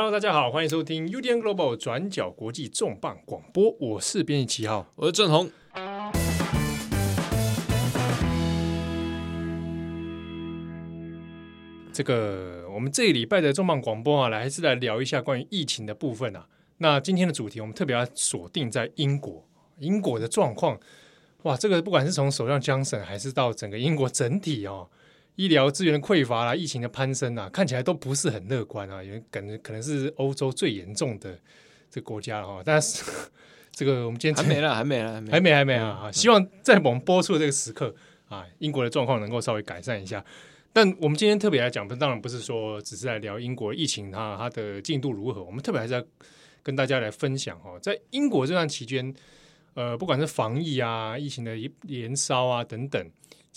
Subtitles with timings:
[0.00, 5.50] Hello，大家好，欢迎收听 UDN Global 转角国际重磅广播，我是编辑七号，我是郑红。
[11.92, 16.46] 这个我们这一礼拜的重磅广播啊，来还是来聊一下关于疫情的部分啊。
[16.76, 19.44] 那今天的主题，我们特别要锁定在英国，
[19.80, 20.78] 英国的状况，
[21.42, 24.88] 哇，这个不管是从首相江省，还是到整个英国整体哦，
[25.38, 31.38] 医疗资源的匮乏啦，疫情的攀升啊，看起来都不是很乐观啊，因为感觉可能是欧洲最严重的
[31.88, 32.60] 这个国家了哈。
[32.64, 33.04] 但是
[33.70, 36.10] 这个我们今天还没了， 还没了，还没，还没，还没啊！
[36.12, 37.94] 希望在我们播出的这个时刻
[38.28, 40.24] 啊，英国的状况能够稍微改善一下。
[40.72, 46.04] 但我们今天特别来讲，当然不是说只是来聊英国疫情它它的进度如何，我们特别还是要。
[46.60, 49.14] 跟大家来分享哈，在英国这段期间，
[49.72, 53.10] 呃，不管是防疫啊、疫情的延烧啊等等，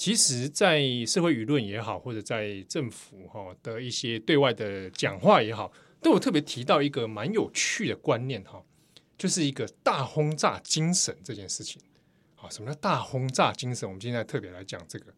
[0.03, 8.63] 其实，在社会舆论也好，或者在政府哈的一些对外的讲话也好，都有特别提到一个蛮有趣的观念哈，
[9.15, 11.79] 就是一个大轰炸精神这件事情。
[12.35, 13.87] 啊，什么叫大轰炸精神？
[13.87, 15.13] 我们今天特别来讲这个。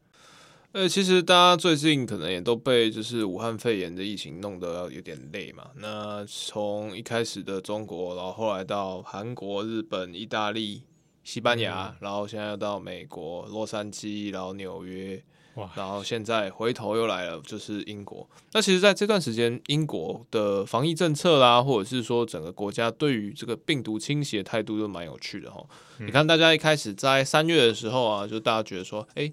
[0.74, 5.72] 呃，其实大家最近可能也都被就是武汉肺炎的疫情弄得有点累嘛。
[5.78, 10.84] 那从一开始的中国，然后后来到韩国、日本、意大利、
[11.24, 15.24] 西班牙，嗯、然后现在又到美国洛杉矶，然后纽约，
[15.56, 18.28] 哇，然后现在回头又来了，就是英国。
[18.52, 25.66] 那其实，在这段时间，英国的防疫政策啦，或者是说整个国家对于这个病毒清洗的态度都蛮有趣的哈。
[26.00, 29.32] 嗯、你看，大家一开始在三月的时候啊，就大家觉得说，哎。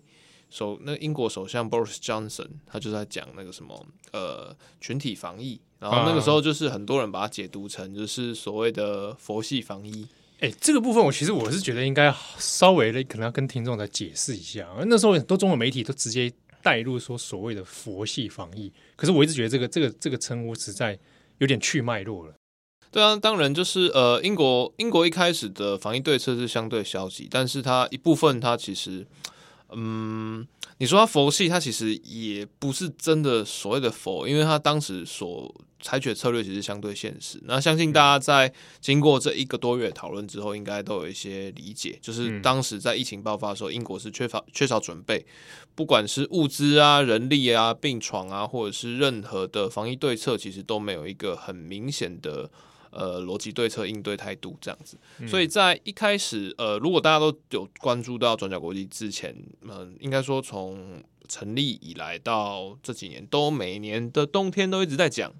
[0.53, 10.09] 首那英国首相 Boris Johnson 他就在讲那个什么呃群体防疫，然后那个时候就是很多人把它解读成就是所谓的佛系防疫。
[10.41, 14.67] 哎、欸，这个部分我其实我是觉得应该稍微的可能要跟听众再解释一下。
[14.87, 16.33] 那时候很多中文媒体都直接
[16.63, 20.99] 带入说所谓的佛系防疫，可是我一直觉得这个这个这个称呼实在
[21.39, 22.35] 有点去脉络了。
[22.91, 29.07] 对啊，当然就是呃英国英国一开始的防疫对策是相对消极，但是它一部分它其实。
[29.75, 30.47] 嗯，
[30.79, 37.41] 你说他佛系，他其实也不是真的所谓的佛，因为他当时所采取的策略其实相对现实。
[37.45, 45.25] 那相信大家在经过这一个多月讨论之后，应该都有一些理解，就是当时在疫情爆发的时候，英国是缺乏缺少准备，
[45.75, 52.51] 不管是物资啊、人力啊、病床啊，或者是任何的防疫对策，其实都没有一个很明显的。
[52.91, 65.33] 呃，逻辑对策应对态度这样子，嗯、所以在一开始，呃，如果大家都有关注到转角国际之前，嗯、呃，应该说从成立以来到这几年，都每年的冬天都一直在讲，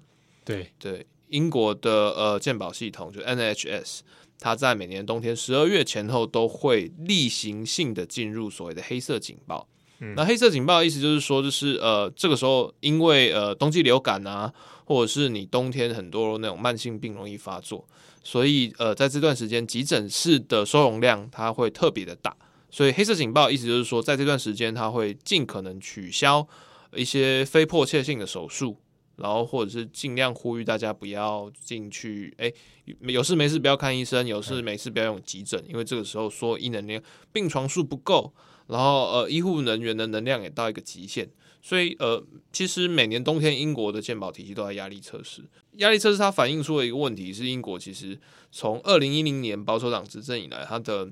[0.45, 3.99] 对对，英国的呃健保系统就 NHS，
[4.39, 9.67] 它在每年冬天十二月前后都会例行性的进入所谓的黑色警报。
[9.99, 14.53] 嗯、那黑色警报的意思就是说，就是呃，这个时候因为呃冬季流感啊。
[14.91, 17.87] 或者是你冬天很多那种慢性病容易发作，
[18.21, 22.35] 所以呃，在这段时间急诊室的收容量它会特别的大，
[22.69, 26.45] 所以黑色警报意思就是说，在这段时间它会尽可能取消
[26.93, 28.75] 一些非迫切性的手术，
[29.15, 32.51] 然后或者是尽量呼吁大家不要进去，哎，
[32.99, 37.01] 有事没事不要看医生，有事没事不要用急诊，因为这个时候说医能量
[37.31, 38.33] 病床数不够，
[38.67, 41.29] 然后呃医护人员的能量也到一个极限。
[41.61, 45.43] 所以，呃，其实每年冬天，英国的健保体系都在压力测试。
[45.77, 48.19] 压力测试它反映出了一个问题，是英国其实
[48.51, 51.09] 从二零一零年保守党执政以来，它的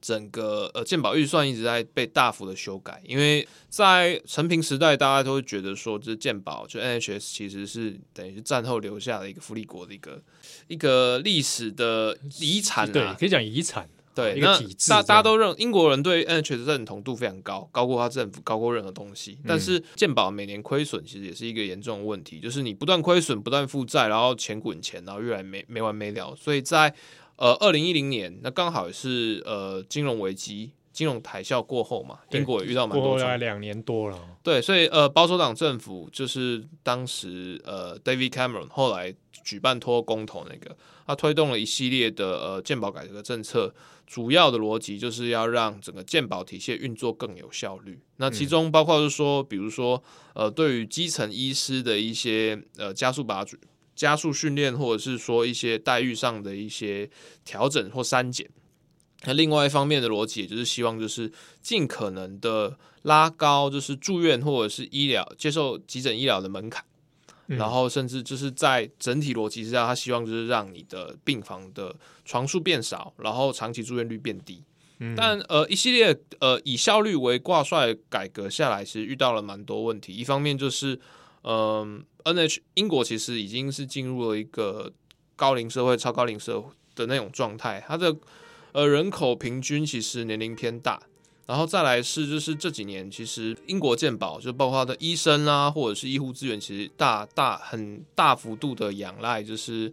[0.00, 3.02] 整个呃健保预算一直在被大幅的修改。
[3.04, 10.22] 因为在陈平时代，大家都会觉得说，这健保就 NHS 其实是等于是战后留下的一个福利国的一个
[10.66, 13.88] 一个历史的遗产啊，对，可以讲遗产。
[14.18, 14.58] 对，那
[14.88, 19.38] 大大家都认英国人对 NHS 认同度非常高，高过他政府，高过任何东西。
[19.46, 26.34] 但是健保每年亏损，其实也是一个严重的问题，就是你不断亏损，不断负债，然后钱滚钱，然后越来没没完没了。
[26.34, 26.92] 所以在
[27.36, 33.10] 呃二零一零年，那刚好也是呃金融危机、金融海啸过后嘛，英国也遇到蛮多。
[33.10, 34.18] 过来两年多了。
[34.42, 39.14] 对，所以呃保守党政府就是当时呃 David Cameron 后来
[39.44, 40.76] 举办脱欧公投那个，
[41.06, 43.72] 他推动了一系列的呃健保改革政策。
[44.08, 48.00] 主要的逻辑就是要让整个健保体系运作更有效率。
[48.16, 50.02] 那其中包括是说，比如说，
[50.32, 53.44] 呃，对于基层医师的一些呃加速把
[53.94, 57.10] 加速训练，或者是说一些待遇上的一些
[57.44, 58.48] 调整或删减。
[59.24, 61.30] 那另外一方面的逻辑，也就是希望就是
[61.60, 66.84] 尽可能的拉高，就是住院或者是医疗接受急诊医疗的门槛。
[67.46, 74.62] 然后甚至就是在整体逻辑之下，他希望就是让你的病房的床数变少，然后长期住院率变低。
[74.98, 80.12] 嗯、但呃一系列呃以效率为挂帅改革下来，其实遇到了蛮多问题。
[80.14, 81.00] 一方面就是
[81.42, 84.92] 嗯，NH 英国其实已经是进入了一个
[85.34, 88.14] 高龄社会、超高龄社会的那种状态，它的
[88.72, 91.00] 呃人口平均其实年龄偏大。
[91.46, 99.90] 然后再来是，就是这几年其实英国健保就包括它的医生啊，或者是医护资源，其实大大很大幅度的仰赖，就是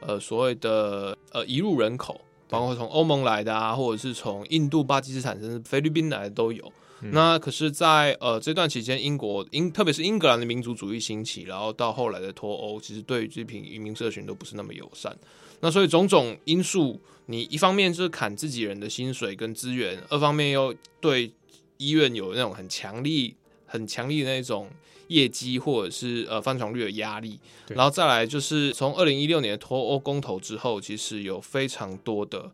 [0.00, 2.20] 呃所谓的呃移入人口，
[2.50, 6.70] 包括从欧盟来的啊，或者是从印度、巴基斯坦甚至菲律宾来的都有。
[7.00, 15.16] 嗯、那可是在，在呃这段期间，英国英特别是英格兰的民族主义兴起，然后到后来的脱欧，其实对于这批移民社群都不是那么友善。
[15.60, 17.00] 那所以种种因素。
[17.30, 21.30] 你一方面就是砍自己人的薪水跟资源，二方面又对
[21.76, 23.36] 医院有那种很强力、
[23.66, 24.68] 很强力的那种
[25.06, 27.38] 业绩或者是呃翻床率的压力，
[27.68, 32.50] 然后再来就是从二零一六年脱欧公投之后，其实有非常多的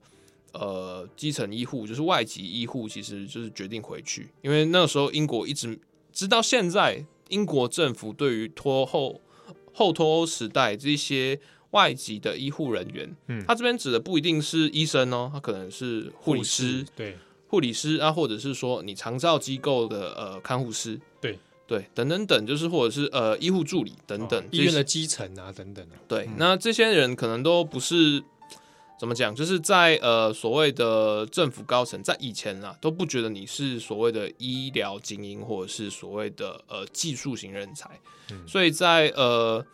[0.53, 5.79] 呃基层医护，就是外籍医护，其实就是决定回去，因为那时候英国一直
[6.13, 9.23] 直到现在，英国政府对于脱后
[9.73, 11.41] 后脱欧时代这些。
[11.71, 17.17] 外籍的医护人员，嗯，他这边指的不一定是医生哦，他可能是护理师，对，
[17.49, 21.39] 护理师啊，或者是说你长照机构的呃看护师，对。
[21.69, 28.23] 对，等等等，就是或者是呃医护助理等等，哦、医院的基层啊等等，对，嗯、那这些人可能都不是
[29.01, 37.91] 怎么讲，就是在呃所谓的政府高层，在以前啊都不觉得你是所谓的医疗精英，或者是所谓的呃技术型人才，
[38.31, 39.67] 嗯、所以在呃。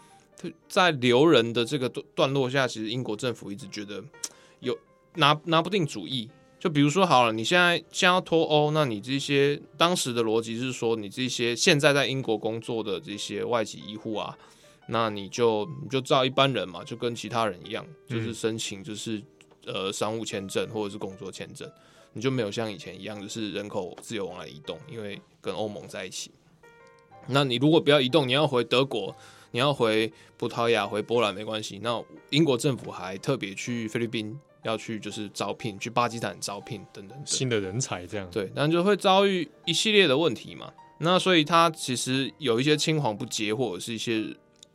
[0.69, 4.03] 在留人的这个段段落下，其实英国政府一直觉得
[4.61, 4.79] 有
[5.15, 6.31] 拿拿不定主意。
[6.59, 14.39] 就比如说，好了，你现在现在要脱欧，那你这些当时的逻辑是说，你这些现在在英国工作的这些外籍医护啊，
[14.87, 19.21] 那你就你就照一般人嘛，就跟其他人一样，就是申请就是
[19.67, 21.69] 呃商务签证或者是工作签证，
[22.13, 26.31] 你就没有像以前一样，就是人口自由往来移动，因为跟欧盟在一起。
[27.27, 29.17] 那你如果不要移动，你要回德国。
[29.53, 31.79] 你要回葡萄牙、回波兰没关系。
[31.83, 40.73] 那英国政府还特别去菲律宾要去，就是招聘，去巴基斯坦招聘等等，等新的人才，这样对，那就会遭遇一系列的问题嘛。
[40.99, 44.25] 那所以他其实有一些青黄不接，或者是一些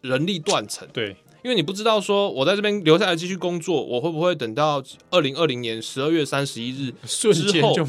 [0.01, 0.87] 人力断层。
[0.91, 7.87] 对，因为你不知道说我在这边留下来继续工作，我会不会等到二零二零年十二月三十一日 之后，就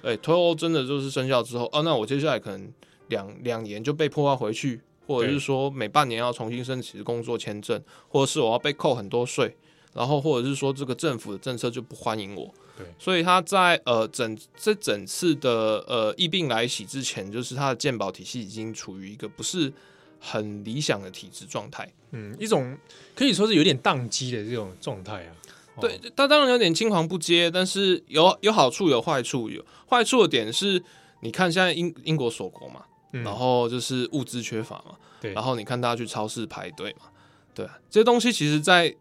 [0.00, 2.72] 对脱欧真的就是生效之后，哦，那我接下来可能
[3.08, 4.80] 两两年就被迫要回去。
[5.10, 9.56] 或者是说每半年要重新申请工作签证，或者是我要被扣很多税，
[9.92, 12.54] 然后或者是说这个政府的政策就不欢迎我。
[12.78, 19.72] 对，所以他在呃整这整次的呃疫病来袭之前，就是他的健保体系已经处于一个不是
[20.20, 21.92] 很理想的体制状态。
[22.12, 22.78] 嗯，一种
[23.16, 25.34] 可以说是有点宕机的这种状态啊。
[25.80, 29.50] 对，他当然有点青黄不接，但是有有好处有坏处。
[29.50, 30.80] 有坏处的点是，
[31.22, 32.84] 你看现在英英国锁国嘛。
[33.12, 35.32] 然后就是物资缺乏嘛，对。
[35.32, 37.06] 然后你看大家去超市排队嘛，
[37.54, 38.94] 对，这些东西其实，在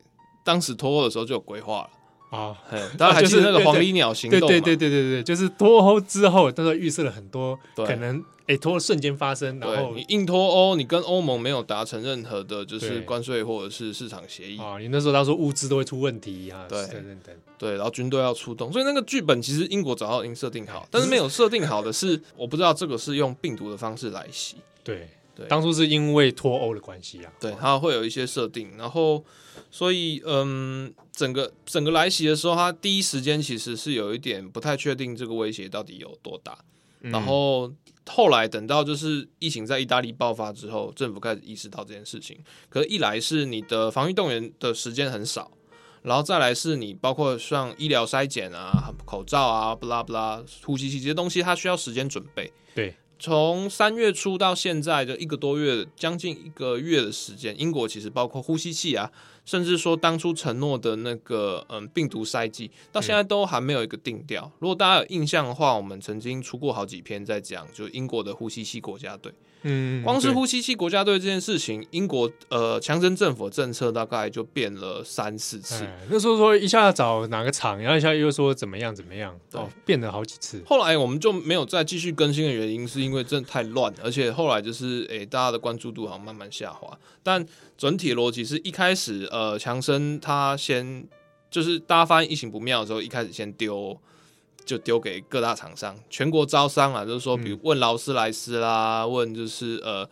[0.44, 1.90] 当时脱欧的时候就有规划了
[2.30, 2.56] 啊。
[2.98, 4.48] 大家 还记得那个黄鹂鸟行动吗？
[4.48, 8.24] 对对对对对对，就是脱欧之后，他说预设了很多可能。
[8.50, 14.80] 哎，脱欧瞬间发生，然后你硬脱欧，你跟欧盟没有达成任何的，就是关税或者是市场协议啊。
[14.80, 24.56] 你那时候他说物资都会出问题啊，对对对对，然后军队要出动，所以那个剧本其实英国早就已经设定好，但是没有设定好的是，我不知道这个是用病毒的方式来袭。
[24.84, 25.08] 对
[25.39, 29.24] 对，当初是因为脱欧的关系啊，对，它会有一些设定，然后
[29.71, 36.58] 所以嗯，整个整个来袭的时候，它第一时间其实是有一点不太确定这个威胁到底有多大，
[37.01, 37.72] 然后。
[38.12, 42.36] 后来等到就是疫情在意大利爆发之后，政府开始意识到这件事情。
[42.67, 45.51] 可是一来是你的防御动员的时间很少，
[46.01, 52.51] 然后再来是你包括像医疗筛检啊、口罩啊、不拉不拉、呼吸器这些东西，它需要时间准备。
[52.74, 59.12] 对，从三月初到现在的一个多月，将近一个月的时间，英国其实包括呼吸器啊。
[59.50, 64.51] 甚至说当初承诺的那个嗯病毒筛剂，到现在都还没有一个定调。
[64.60, 69.34] 如果大家有印象的话，我们曾经出过好几篇在讲，就英国的呼吸器国家队。
[69.63, 75.84] 嗯，光是呼吸器国家队这件事情，英国呃强生政府的政策大概就变了三四次。
[76.10, 80.62] 那时候说一下找哪个厂，然后一下又说怎么样怎么样，哦，变了好几次。
[80.65, 86.98] 后来我们就没有再继续更新的原因，是因为真的太乱，而且后来就是诶、欸、大家的关注度好像慢慢下滑。
[87.22, 87.46] 但
[87.79, 91.07] 整体逻辑是一开始呃强生他先
[91.50, 93.98] 就是大家发现疫情不妙的时候，一开始先丢。
[94.65, 100.07] 就丢给各大厂商，全国招商啊，就是说，比如问劳斯莱斯啦，嗯、问就是呃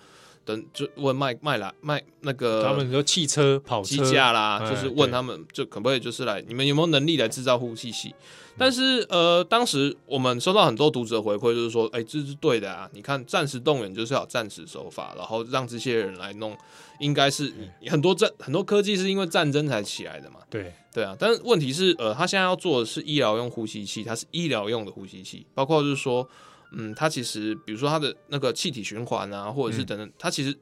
[0.48, 8.16] 等就问卖卖啦卖那个他们说汽车跑机架啦，哎、就是问他们就可不可以就是来你们有没有能力来制造呼吸器？
[8.60, 12.90] 但是呃，当时我们收到很多读者回馈，就是说，哎、欸，这是对的啊！
[12.92, 16.58] 你看暂时动员就是要暂时手法，然后让这些人来弄，
[17.00, 17.54] 应该是
[17.86, 20.38] 很多战很多科技是因为战争才起来的嘛。
[20.50, 26.28] 对对啊，但是问题是，呃，他现在要做的是医疗用呼吸器，它是医疗用的呼吸器，包括就是说，
[26.72, 30.58] 嗯，它其实比如说它的那个气体循环啊，或者是等等，它其实。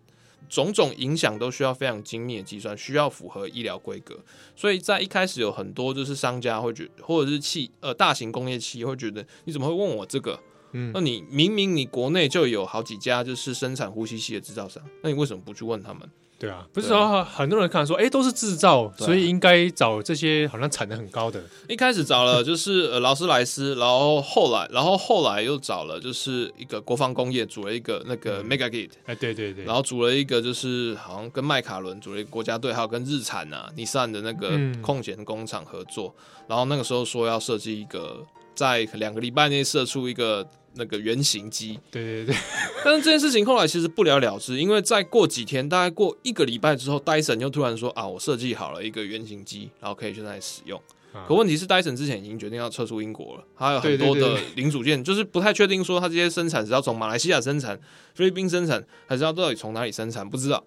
[0.47, 4.15] 种种影响都需要非常精密的计算，需要符合医疗规格，
[4.55, 10.39] 所以在一开始有很多就是商家会觉得，或者是企呃大型工业企业会觉得，你怎么会问我这个？
[10.74, 16.07] 嗯，那你明明你国内就有好几家就是生产呼吸器的制造商，那你为什么不去问他们？
[16.38, 21.42] 对啊，不是说很多人看说，哎、欸，都是制造，所以应该找这些好像产能很高的。
[21.70, 34.51] 一开始找了就是呃劳斯莱斯，然后后来，然后后来又找了就是一个国防工业组了一个那个 Megagate，哎、嗯欸，对对对，然后组了一个就是好像跟麦卡伦组了一个国家队，还有跟日产啊、尼桑的那个
[34.82, 38.22] 空闲工厂合作，嗯、然后那个时候说要设计一个
[38.54, 40.46] 在两个礼拜内射出一个。
[40.75, 42.36] 那个原型机，对对对，
[42.84, 50.79] 但是这件事情后来其实不了了之，因为再过几天，大概过一个礼拜之后，戴森又突然说啊，我设计好了一个原型机，然后可以现在使用。
[51.13, 57.79] 啊、可问题是，戴森之前已经决定要撤出英国了，还有很多的零组件，就是不太确定说他这些生产是要从马来西亚生产、
[58.13, 60.63] 菲律宾生产，还是要到底从哪里生产，不知道。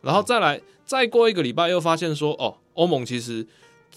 [0.00, 3.46] 然后再来，嗯、再过一个礼拜，又发现说，哦，欧盟其实。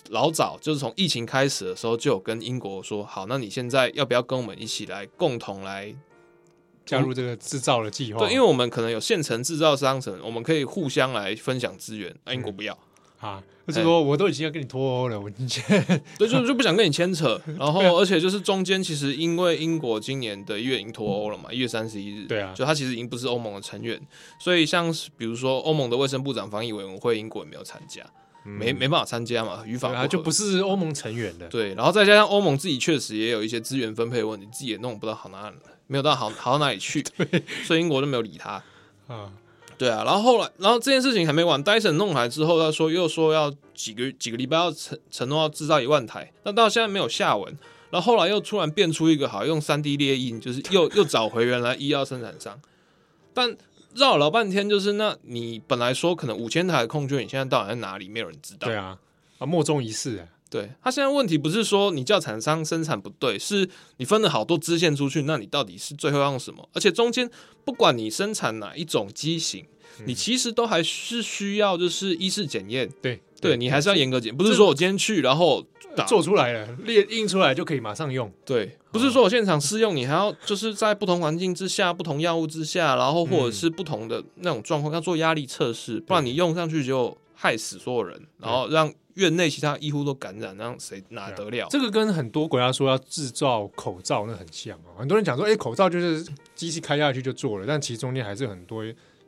[0.10, 5.95] 老早就是从疫情开始的时候就有跟英国说好，那你现在要不要跟我们一起来共同来
[6.86, 8.19] 加入这个制造的计划？
[8.19, 12.13] 对，因为我们可能有现成制造商城，我们可以互相来分享资源。
[12.31, 12.77] 英国不要
[13.19, 15.48] 啊，就是说我都已经要跟你脱欧了，我已经
[16.17, 17.41] 对，就 就不想跟你牵扯。
[17.57, 23.98] 然后，而且就是中间其实因为英国今年的一月已经脱欧了嘛，一月三十一日，对啊，就他其实已经不是欧盟的成员，
[24.38, 28.05] 所以像是比如说欧盟的卫生部长防疫委员会，英国也没有参加。
[28.43, 31.47] 没没办法参加嘛，语法他就不是欧盟成员的。
[31.47, 35.51] 对，然后再加上欧盟自己确实也有一些资源分配的问题，自己也弄不到好哪，
[35.88, 38.62] 没有到好好到哪里去， 对，所以英国就没有理他。
[39.07, 39.31] 啊，
[39.77, 47.57] 对啊，然后后来，然后这件事情还没完，戴森弄来之后，他说又说要几个几个礼拜要承承诺要制造一万台，但到现在没有下文。
[47.89, 52.59] 然后后来又突然变出一个好用三 D 列印，就是又又找回原来医药生产商，
[53.33, 53.55] 但。
[53.95, 58.07] 绕了老半天，就是那你本来说可能五千台的空军，你现在到底在哪里？
[58.09, 58.67] 没有人知道。
[58.67, 58.97] 对啊，
[59.39, 60.27] 啊，莫衷一是啊。
[60.50, 66.69] 对，他现在问题不是说你叫厂商生产不对，是你分了好多支线出去，那你到底是最后要用什么？
[66.73, 67.27] 而且中间
[67.65, 69.73] 不管你生产哪一种机型，嗯、
[70.05, 72.89] 你其实都还是需要就是医师检验。
[73.01, 75.65] 对，对你还是要严格检，不是说我今天去然后。
[76.07, 78.33] 做出来了，列印出来就可以马上用。
[78.43, 91.67] 对，不是说我现场试用，你还要就是在不同环境之下、不同药物之下，然后或者是不同的那种状况，要做压力测试，不然你用上去就害死所有人，然后让院内其他医护都感染，让谁哪得了？
[91.69, 94.97] 这个跟很多国家说要制造口罩那很像啊。
[94.97, 98.83] 很多人讲说，哎，口罩就是机器开下去就做了，但其实中间还是很多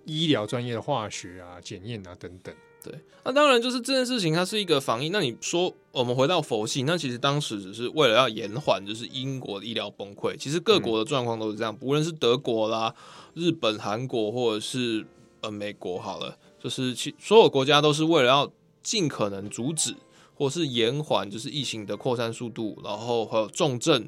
[0.06, 2.54] 医疗专业的化学啊、检验啊等等。
[2.84, 2.94] 对，
[3.24, 5.10] 那当然就是这件事情，它是一个防疫。
[5.10, 10.38] 那你说我们回到佛系，那其实当时只是为了要延缓，就是英国的医疗崩溃。
[10.38, 12.94] 其实各国的状况都是这样，无论是德国啦、
[13.34, 15.04] 日本、韩国，或者是
[15.42, 18.52] 呃美国，好了，就是其所有国家都是为了要
[18.84, 19.96] 尽可能阻止
[20.36, 24.08] 或是延缓，就是疫情的扩散速度，然后还有重症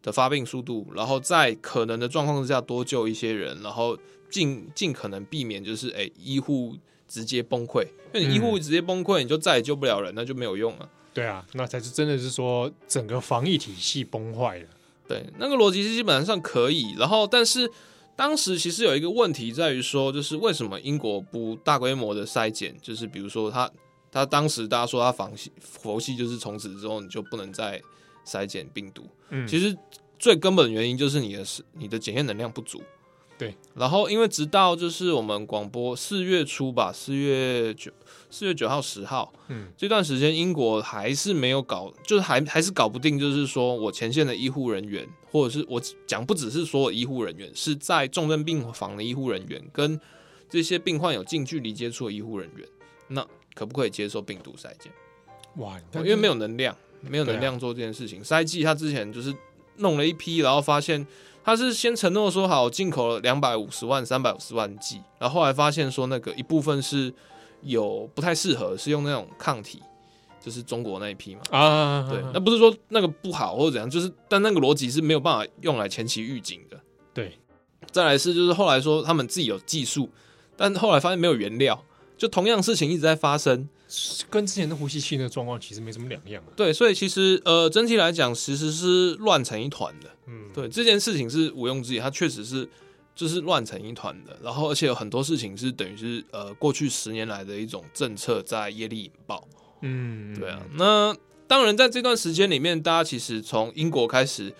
[0.00, 3.98] 的发病速度，然后在可能的状况之下多救一些人，然后
[4.32, 6.76] 尽尽可能避免就是哎医护。
[7.08, 7.82] 直接崩溃，
[8.14, 10.88] 因为你医护直接崩溃，你就再也救不了人，那就没有用了。
[11.12, 14.66] 对啊，那才是真的是说整个防疫体系崩坏了。
[15.06, 16.94] 对，那个逻辑是基本上可以。
[16.96, 17.70] 然后，但是
[18.16, 22.74] 当时其实有一个问题在于说，就是为什么英国不大规模的筛检？
[22.80, 23.70] 就是比如说他
[24.10, 27.78] 他当时大家说他防系佛系，就是从此之后你就不能再
[28.26, 29.06] 筛检病毒。
[29.28, 29.76] 嗯，其实
[30.18, 32.80] 最根本的原因就是你的是你的检验能量不足。
[33.42, 37.90] 对，然后因为直到就是我们广播四月初吧，四月九
[38.30, 50.00] 四月九号十号，嗯，这段时间英国还是没有搞，就是还还是搞不定，就是说我前线的医护人员，或者是我讲不只是所有医护人员，是在重症病房的医护人员跟
[50.48, 52.64] 这些病患有近距离接触的医护人员，
[53.08, 54.92] 那可不可以接受病毒筛检？
[55.56, 58.22] 哇，因为没有能量，没有能量做这件事情。
[58.22, 59.34] 筛剂他之前就是
[59.78, 61.04] 弄了一批，然后发现。
[61.44, 67.12] 他是先承诺说好进口了两百五十万、三百五十万剂，然后后来发现说那个一部分是
[67.62, 69.82] 有不太适合，是用那种抗体，
[70.40, 71.40] 就是中国那一批嘛。
[71.50, 76.80] 啊，对，那不是说那个不好或者怎样，就是但那个逻辑是没有办法用来前期预警的。
[77.12, 77.38] 对，
[77.90, 80.08] 再来是就是后来说他们自己有技术，
[80.56, 81.84] 但后来发现没有原料，
[82.16, 83.68] 就同样事情一直在发生，
[84.30, 86.42] 跟之前的呼吸器的状况其实没什么两样。
[86.56, 90.10] 对，所以其实呃，整体来讲其实是乱成一团的。
[90.26, 92.68] 嗯，对，这件事情是毋庸置疑，它确实是
[93.14, 94.38] 就是乱成一团的。
[94.42, 99.46] 然后而且有很多事情是等于是呃过去十年来的一种政策在业力引爆。
[99.82, 100.62] 嗯，对啊。
[100.74, 101.14] 那
[101.46, 104.54] 当然在这段时间里面，大家其实从英国开始，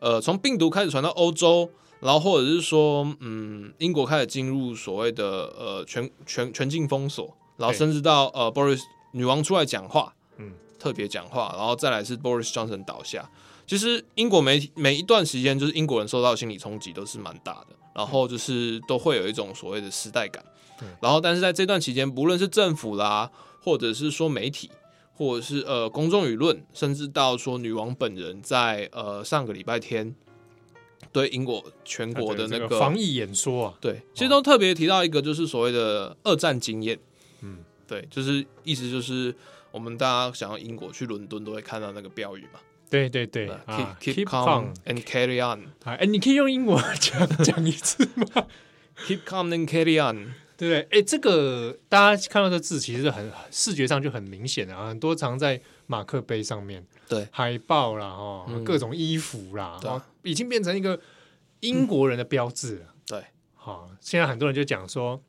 [0.00, 1.70] 呃，从病毒开始传到欧洲。
[2.00, 8.80] 然后或者是说，嗯，英国开始进入所谓的呃全全全境封锁，然后甚至到呃 Boris
[9.12, 13.28] 女王出来讲话，嗯，特别讲话，然后再来是 Boris Johnson 倒下。
[13.66, 20.42] 其实英国每每一段时间，就是英国人受到心理冲击都是蛮大的，然后就是都会有一种所谓的时代感。
[20.80, 24.70] 嗯，然后但是在这段期间，不论是政府啦，或者是说媒体，
[25.14, 30.14] 或者是呃公众舆论，甚至到说女王本人在呃上个礼拜天。
[31.10, 36.98] 对英国全国的那个防疫演说啊，对，其实都特别提到一个，就是所谓的二战经验。
[37.88, 39.34] 嗯，对，就是意思就是
[39.70, 42.60] 我们大家想要英国去伦敦都会看到那个标语嘛。
[42.90, 43.48] 对对对
[44.00, 45.66] ，keep calm and carry on。
[45.84, 48.46] 哎，你可以用英文 讲讲一次吗
[49.06, 50.32] ？keep calm and carry on。
[50.56, 56.84] 对对，哎，这个大家看到这字，其实很视觉上就很明显啊，很多藏在马克杯上面。
[57.06, 60.98] 对，海报啦，哦，各种衣服啦，哦，已经变成一个
[61.60, 62.94] 英国人的标志了。
[63.06, 63.22] 对，
[63.54, 65.22] 好，现在很多人就讲说，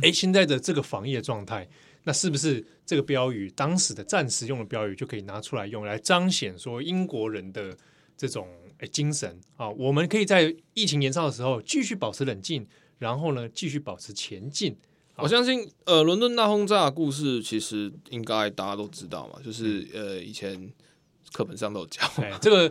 [0.00, 1.68] 哎，现在的这个防疫的状态，
[2.04, 7.76] 那是不是这个标语当时的暂时用的标语就可以拿出来用来彰显说英国人的
[8.16, 9.68] 这种哎精神啊？
[9.68, 12.66] 我们可以在疫情延烧的时候继续保持冷静，
[12.98, 14.76] 然后呢继续保持前进。
[15.16, 20.72] 我相信，呃，伦敦大轰炸的故事其实应该大家都知道嘛，就是呃以前。
[21.32, 22.02] 课本上都有教，
[22.42, 22.70] 这个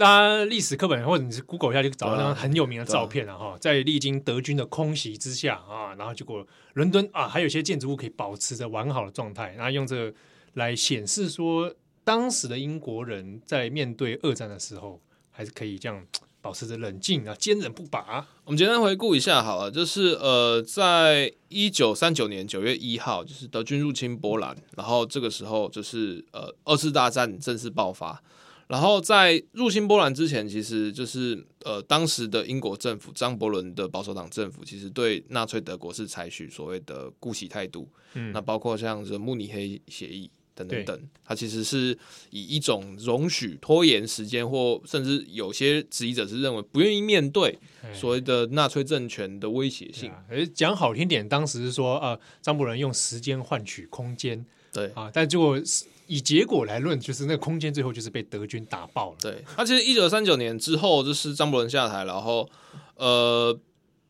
[0.00, 10.14] 大家历史课本或者你是 Google 一下就找到那张很有名的照片了哈，在历经德军的空袭之下啊，然后结果伦敦啊还有一些建筑物可以保持着完好的状态，然后用这个
[10.54, 11.70] 来显示说
[12.02, 14.98] 当时的英国人在面对二战的时候
[15.30, 16.02] 还是可以这样。
[16.42, 18.26] 保持着冷静啊，坚韧不拔。
[18.44, 28.22] 我们简单回顾一下好了，就是呃，在一九三九年九月一号，就是德军入侵波兰，然后这个时候就是呃，二次大战正式爆发。
[28.70, 37.88] 然后在入侵波兰之前，其实就是呃，当时的英国政府张伯伦的保守党政府，其实对纳粹德国是采取所谓的姑息态度。
[38.14, 40.30] 嗯，那包括像是慕尼黑协议。
[40.52, 41.96] 等等等，它其实是
[42.28, 47.58] 以一种容许拖延时间，或甚至有些质疑者是认为不愿意面对
[47.94, 50.12] 所谓的纳粹政权的威胁性。
[50.28, 55.58] 而讲好听点，当时是说，呃，张伯伦用时间换取空间，对啊，但结果
[56.10, 59.16] 以结果来论，就是那个空间最后就是被德军打爆了。
[59.20, 62.50] 对，他其实一九三九年之后，就是张伯伦下台，然后
[62.96, 63.56] 呃，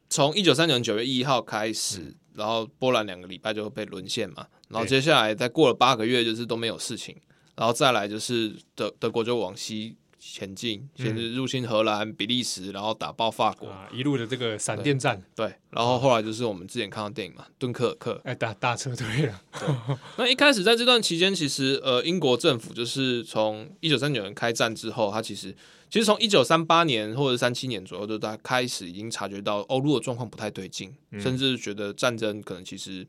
[0.08, 4.46] 从一九三九年九月一号开始，嗯、然后波兰两个礼拜就会被沦陷嘛。
[4.70, 7.14] 然后接下来再过了八个月，就是都没有事情，
[7.54, 15.20] 然后再来就是德德国就往西前进，先是入侵荷兰、比利时，然后打爆法国，啊，一路的这个闪电战。
[15.34, 19.42] 对，对，然后后来就是我们之前看到电影嘛，敦刻尔克，哎，大大撤退了。
[20.18, 25.54] 那一开始在这段期间，其实呃，英国政府就是从一九三九年开战之后，它其实
[25.88, 33.06] 其实从一九三八年或者三七年左右，就大家开始已经察觉到欧陆的状况不太对劲，嗯，甚至觉得战争可能其实。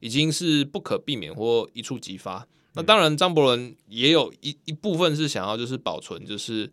[0.00, 2.46] 已经是不可避免或一触即发。
[2.74, 6.68] 那当然，张伯伦也有一一部分是想要就是保存，就是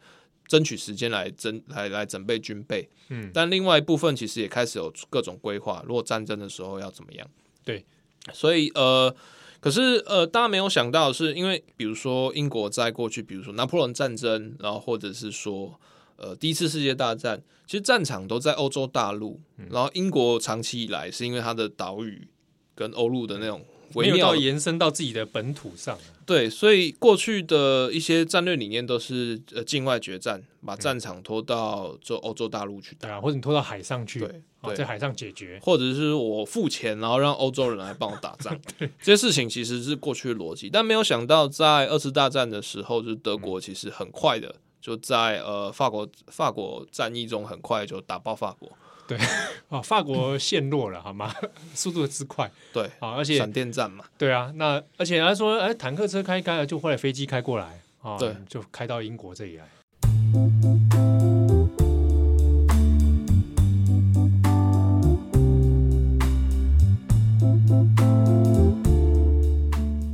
[0.47, 2.89] 争取时间来争来来准备军备。
[3.09, 7.27] 嗯，但另外一部分其实也开始有各种规划，如果战争的时候要怎么样？
[7.63, 7.85] 对，
[8.33, 9.15] 所以呃，
[9.59, 15.79] 可是呃，大家没有想到的是，因为比如说英国在过去，比如说拿破仑战争，然后或者是说
[16.15, 22.27] 呃第一次世界大战，其实战场都在欧洲大陆，然后英国长期以来是因为它的岛屿。
[22.73, 23.63] 跟欧陆的那种
[23.95, 48.71] 微妙没有到延伸到自己的本土上，对，所以过去的一些战略理念都是呃境外决战，把战场拖到就欧洲大陆去打，或者你拖到海上去，对，对，在海上解决，或者是我付钱，然后让欧洲人来帮我打仗，对， 这些事情其实是过去的逻辑，但没有想到在二次大战的时候，就是德国其实很快的就在呃法国法国战役中很快就打爆法国。
[49.11, 49.19] 对，
[49.67, 51.33] 啊， 法国陷落了，好吗？
[51.75, 59.67] 速度之快，对，啊，而且闪电战嘛，对啊，那而且他说，哎，坦克车开开了，就后来飞机开过来，啊，对，就开到英国这里来。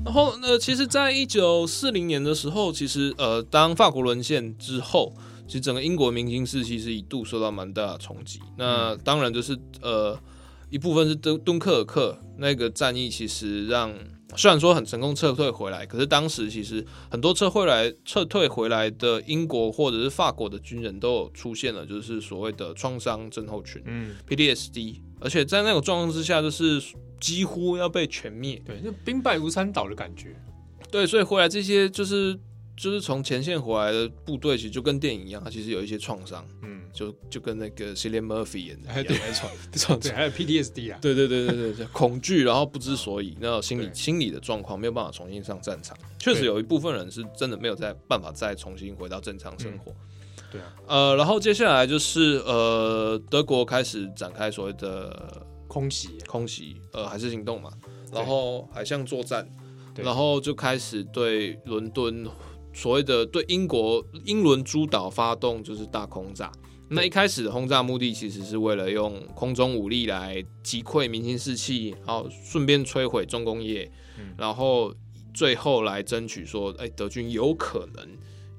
[0.04, 5.14] 然后，呃，其实，在一九四零年的时候，其实，呃，当法国沦陷之后。
[5.48, 8.40] 其实整个英国明星士气是一度受到蛮大的冲击。
[8.58, 10.20] 那当然就是呃，
[10.70, 13.94] 一部分是敦敦刻尔克那个战役，其实让
[14.36, 26.82] 虽然说很成功撤退回来，可是当时其实很多撤回来撤退回来的英国或者是法国的军人都有出现了，就是所谓的创伤症候群，嗯，PTSD，而且在那种状况之下，就是
[27.22, 30.36] 几乎要被全灭，对，就兵败如山倒的感觉，
[30.92, 32.38] 对，所以回来这些就是。
[32.78, 39.34] 就是从前线回来的部队，其实就跟电影一样，它其实有一些创伤，嗯，就就跟那个 Cillian Murphy 演的一样，没
[39.78, 49.92] 错， 对，还有 PTSD 啊，对对对对对， 恐惧，然后不知所以，那种心理心理的状况没有办法重新上战场，确实有一部分人是真的没有再办法再重新回到正常生活，
[50.52, 57.72] 对啊，呃，然后接下来就是呃，德国开始展开所谓的空袭，空袭，呃，海事行动嘛，
[58.14, 59.50] 然后海象作战，
[59.96, 62.24] 然后就开始对伦敦。
[62.78, 66.52] 所谓的对英国英伦诸岛发动就是大轰炸，
[66.90, 73.92] 那一开始的轰炸目的其实是为了用空中武力来击溃民心士气，然后顺便摧毁重工业，
[74.38, 74.94] 然后
[75.34, 78.08] 最后来争取说，哎，德军有可能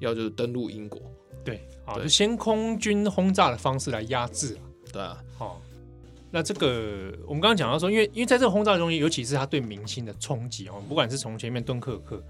[0.00, 1.00] 要就是登陆英国，
[1.44, 4.60] 对，好，就先空军轰炸的方式来压制啊，
[4.92, 5.62] 对啊，好，
[6.32, 12.20] 那这个我们刚刚讲到说，因为因为在这个轰炸中，尤其是它对民心的冲击哦，不管是从前面敦刻尔克。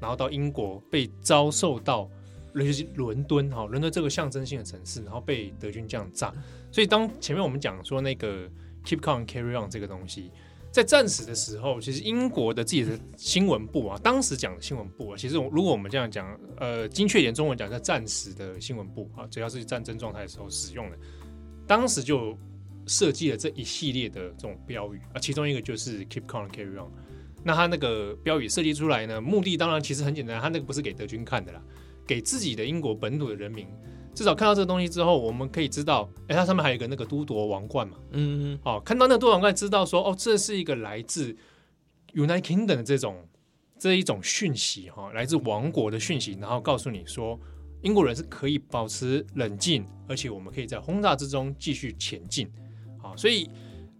[0.00, 2.08] 然后到英国被遭受到，
[2.54, 6.32] 尤其是伦敦哈，伦敦这个象征性的城市，然后被德军这样炸，
[6.70, 8.48] 所以当前面我们讲说那个
[8.84, 10.30] keep calm carry on 这个东西，
[10.70, 20.98] 在战时的时候，其实英国的自己的新闻部啊，当时讲的新闻部啊，其实如果我们这样讲，呃，精确一点，中文讲叫战时的新闻部啊，主要是战争状态的时候使用的，
[21.66, 22.36] 当时就
[22.86, 26.90] 设计了这一系列的这种标语啊，其中一个就是 keep calm carry on。
[27.46, 31.62] 那他那个标语设计出来呢，目的当然其实很简单，他那个不是给德军看的啦，
[32.06, 33.68] 给自己的英国本土的人民，
[34.14, 41.36] 至少看到这个东西之后，我们可以知道，哎，它上面还有一个那个都铎王冠嘛，嗯嗯，哦，看到那个都铎王冠，知道说，哦，这是一个来自
[42.14, 43.28] United Kingdom 的这种
[43.78, 47.38] 这一种讯息哈，来自王国的讯息，然后告诉你说，
[47.82, 52.50] 英国人是可以保持冷静，而且我们可以在轰炸之中继续前进，
[52.96, 53.50] 好，所以，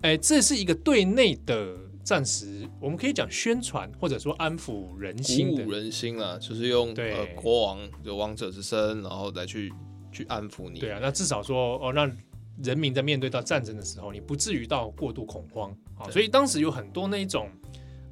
[0.01, 1.84] 哎，这是一个对内的。
[2.05, 9.73] 暂时我们可以讲宣传，或者说安抚人心，鼓舞人心啦，就是用对呃国王有王者之身，然后再去
[10.13, 10.79] 去安抚你。
[10.79, 12.15] 对啊，那至少说哦，让
[12.63, 16.11] 人民在面对到战争的时候，你不至于到过度恐慌啊。
[16.11, 17.49] 所以当时有很多那一种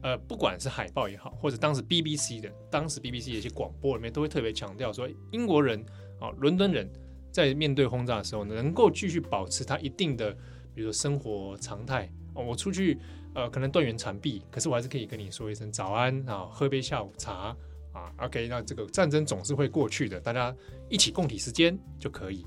[0.02, 5.78] 呃，不管是海报也好，或者当时 BBC 的，当时 BBC 的一些广播里面都会特别强调说，英国人
[6.18, 6.90] 啊，伦敦人
[7.30, 10.32] 在面对轰炸的时候，能够继续保持他一定的，
[10.74, 12.98] 比如说生活常态哦，我出去。
[13.34, 17.56] 呃，可能断垣残壁，可是我还是可以跟你说一声早安啊，喝杯下午茶
[17.92, 18.12] 啊。
[18.18, 20.54] OK，那这个战争总是会过去的，大家
[20.88, 22.44] 一起共体时间就可以。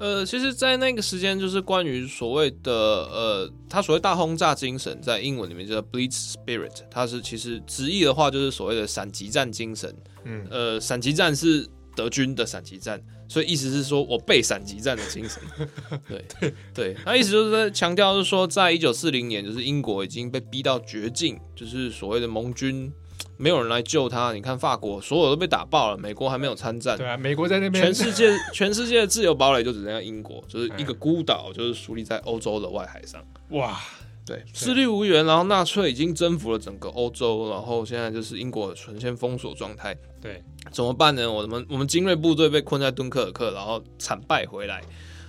[0.00, 9.96] 呃，其实，在那个时间，就是关于所谓的呃，他所谓大轰炸精神，在英文里面叫 Blitz Spirit，它是其实直译的话就是所谓的闪击战精神。
[10.24, 13.02] 嗯，呃，闪击战是德军的闪击战。
[13.26, 15.42] 所以意思是说，我背闪击战的精神，
[16.06, 22.92] 对对对，他意思就是在强调，是说，在一九四零年，就是英国已经被逼到绝境，就是所谓的盟军
[23.38, 24.32] 没有人来救他。
[24.34, 26.98] 你看法国，所有都被打爆了，美国还没有参战。
[26.98, 33.24] 对啊，美国在那边，全世界 全世界的自由堡垒就只剩下英国，就是一个孤岛，就是矗立在欧洲的外海上。
[33.50, 33.80] 哇！
[34.26, 39.94] 对，势力无援，然后纳粹已经征服了整个欧洲，然后现在就是英国呈现封锁状态。
[40.18, 41.30] 对，怎么办呢？
[41.30, 44.82] 我们我们精锐部队被困在敦刻尔克，然后惨败回来，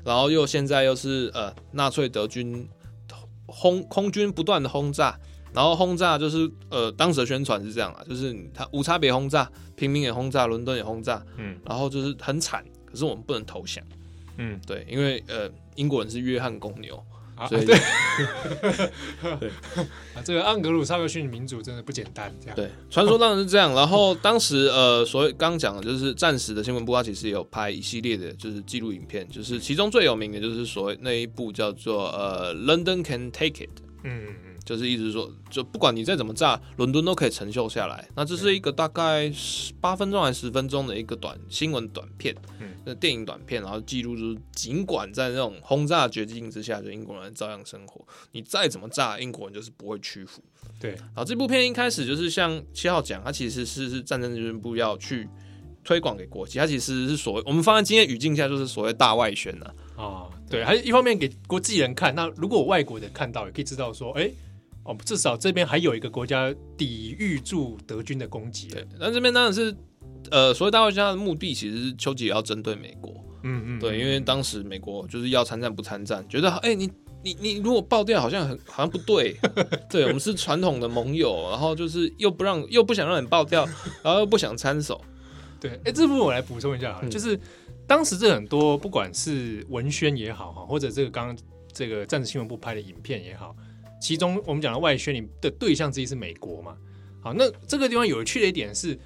[0.05, 2.65] 然后又现在又是呃纳粹德军
[3.45, 5.19] 轰空军不断的轰炸，
[5.53, 13.83] 然后轰炸就是呃当时的宣传是这样啊，就是他无差别轰炸，平民也轰炸，伦敦也轰炸，嗯，然后就是很惨，可是我们不能投降，
[14.37, 16.97] 嗯，对，因为呃英国人是约翰公牛。
[17.35, 17.75] 啊，对， 对，
[20.13, 22.55] 啊，这个盎格鲁撒克逊民族真的不简单，这样。
[22.55, 23.73] 对，传说当然是这样。
[23.73, 33.69] 然后当时，呃，所谓刚讲的就是暂时的新闻部，它其实也有拍一系列的，就是记录影片，就是其中最有名的就是所谓那一部叫做呃，London Can Take It，
[34.03, 34.27] 嗯。
[34.65, 38.09] 就是意思是说，就不管你再怎么炸，伦敦都可以承受下来。
[38.15, 39.31] 那这是一个大概
[39.79, 48.03] 八分钟还是十分钟的一个短新闻短片，嗯，那电影短片，然后记录就是，尽管在那种轰炸绝境之下，就英国人照样生活。
[48.31, 50.41] 你再怎么炸，英国人就是不会屈服。
[50.79, 55.29] 对，然后这部片一开始就是像七号讲，它其实是是战争新闻部要去
[55.83, 59.71] 推广给国际，它其实是所谓我们放在今天语境下就是所谓大外宣呐。
[59.95, 64.31] 啊，对，还一方面给国际人看，那如果外国人看到，也可以知道说，哎。
[64.85, 68.67] 哦，至少这边还有一个国家抵御住德军的攻击。
[68.67, 69.75] 对，那这边当然是，
[70.31, 73.11] 呃，所谓大外交的目的，其实是丘吉尔要针对美国。
[73.43, 76.89] 嗯嗯，对，因为当时美国就是要参战不参战，觉得哎、欸，你
[77.23, 79.35] 你你如果爆掉，好像很好像不对。
[79.89, 83.65] 对，我们是传统的盟友，然后就是又不让又不想让你爆掉，
[84.03, 84.99] 然后又不想参手。
[85.59, 87.39] 对，哎、欸，这部分我来补充一下，嗯、就是
[87.87, 91.37] 当时这很多不管是文宣也好哈，或者这个刚刚
[91.71, 93.55] 这个战时新闻部拍的影片也好，
[93.99, 96.77] 其中我们讲的外宣里的对象之一是美国嘛。
[97.21, 98.97] 好，那这个地方有趣的一点是。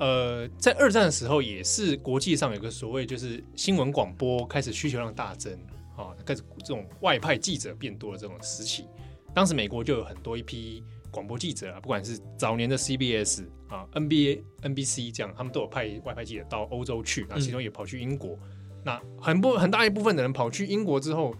[0.00, 5.52] 呃，在二战的时候，也是国际上有个所谓，就是新闻广播开始需求量大增，
[5.96, 8.86] 啊，开始这种外派记者变多的这种时期。
[9.34, 18.36] 当时美国就有很多一批广播记者啊，不管是早年的 CBS 啊、NBA、NBC 这样，他们都有派外派记者到欧洲去，那其中也跑去英国。
[18.36, 21.34] 嗯、那很不很大一部分的人跑去英国之后，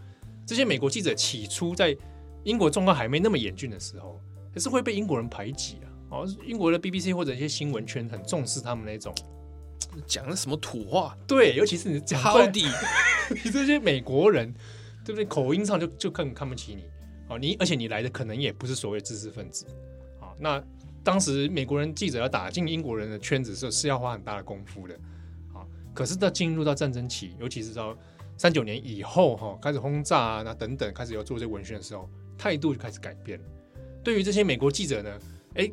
[0.44, 1.96] 这些美国记者起初在
[2.44, 4.20] 英国状况还没那么严峻的时候，
[4.52, 5.86] 还是会被英国人排挤啊。
[6.10, 9.14] 哦，英国的 BBC 或者一些新闻圈很重视他们那种
[10.06, 12.66] 讲的什么土话，对，尤其是你讲 Howdy，
[13.44, 14.52] 你这些美国人，
[15.04, 15.24] 对不对？
[15.26, 16.84] 口音上就就更看不起你。
[17.28, 19.66] 哦，你而且你来的可能也不是所谓知识分子。
[20.18, 20.62] 啊，那
[21.04, 24.94] 当时美国人记者要打进英国人的圈子的时候，是要花很大的功夫的。
[25.52, 25.60] 啊，
[25.92, 27.94] 可是到进入到战争期，尤其是到
[28.38, 33.38] 三九年以后，哈，开始轰炸啊，那等等，开始要做这些文宣的时候，态度就开始改变。
[34.02, 35.18] 对于这些美国记者呢，
[35.56, 35.70] 哎。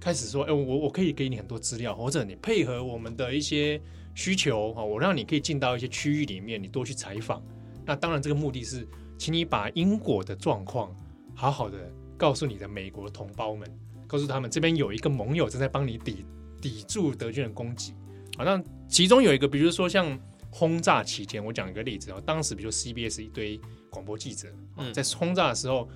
[0.00, 3.80] 开始说，哎，我我可以给你很多资料，或者你配合我们的一些
[4.14, 7.40] 需求，哈，我让你可以进到一些区域里面，你多去采访。
[7.84, 8.86] 那当然，这个目的是，
[9.18, 10.94] 请你把英国的状况
[11.34, 11.78] 好好的
[12.16, 13.68] 告诉你的美国同胞们，
[14.06, 16.24] 告诉他们这边有一个盟友正在帮你抵
[16.60, 17.94] 抵住德军的攻击。
[18.36, 20.18] 好，那其中有一个，比如说像
[20.50, 25.88] 轰炸期间，我讲一个例子啊，当时比如 CBS 一堆广播记者，嗯在轰炸的时候，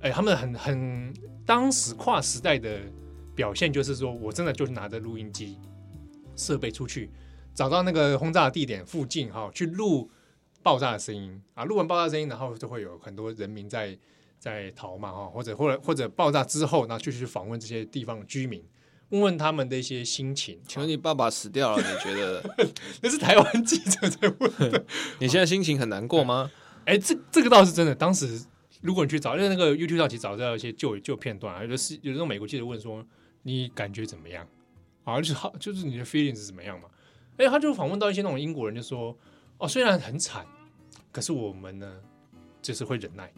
[0.00, 1.14] 哎，他们很很
[1.46, 2.80] 当时跨时代的。
[3.38, 5.60] 表现就是说，我真的就是拿着录音机
[6.34, 7.08] 设备出去，
[7.54, 10.10] 找到那个轰炸的地点附近，哈，去录
[10.60, 13.96] 爆炸的声音啊，录完爆炸声音，然后就会有很多人民在
[14.40, 18.60] 在逃嘛，哈，或者或者或者爆炸之后，然后就去访问这些地方的居民，
[19.10, 20.60] 问问他们的一些心情。
[20.66, 22.42] 请问你爸爸死掉了，你觉得？
[23.00, 24.84] 那是台湾记者在问的。
[25.20, 26.50] 你现在心情很难过吗？
[26.88, 27.94] 哎、这这个倒是真的。
[27.94, 28.44] 当时
[28.80, 33.04] 如果你去找，因为那个 YouTube 上其实找到一些旧旧片段，有的是有那种美国记者问说。
[33.44, 34.46] 你感觉怎么样？
[35.04, 36.88] 啊，就是就是你的 feeling 是怎么样嘛？
[37.38, 39.16] 哎，他就访问到一些那种英国人，就说
[39.56, 40.44] ：“哦，虽然很惨，
[41.12, 42.00] 可是我们呢，
[42.60, 43.32] 就是会忍耐。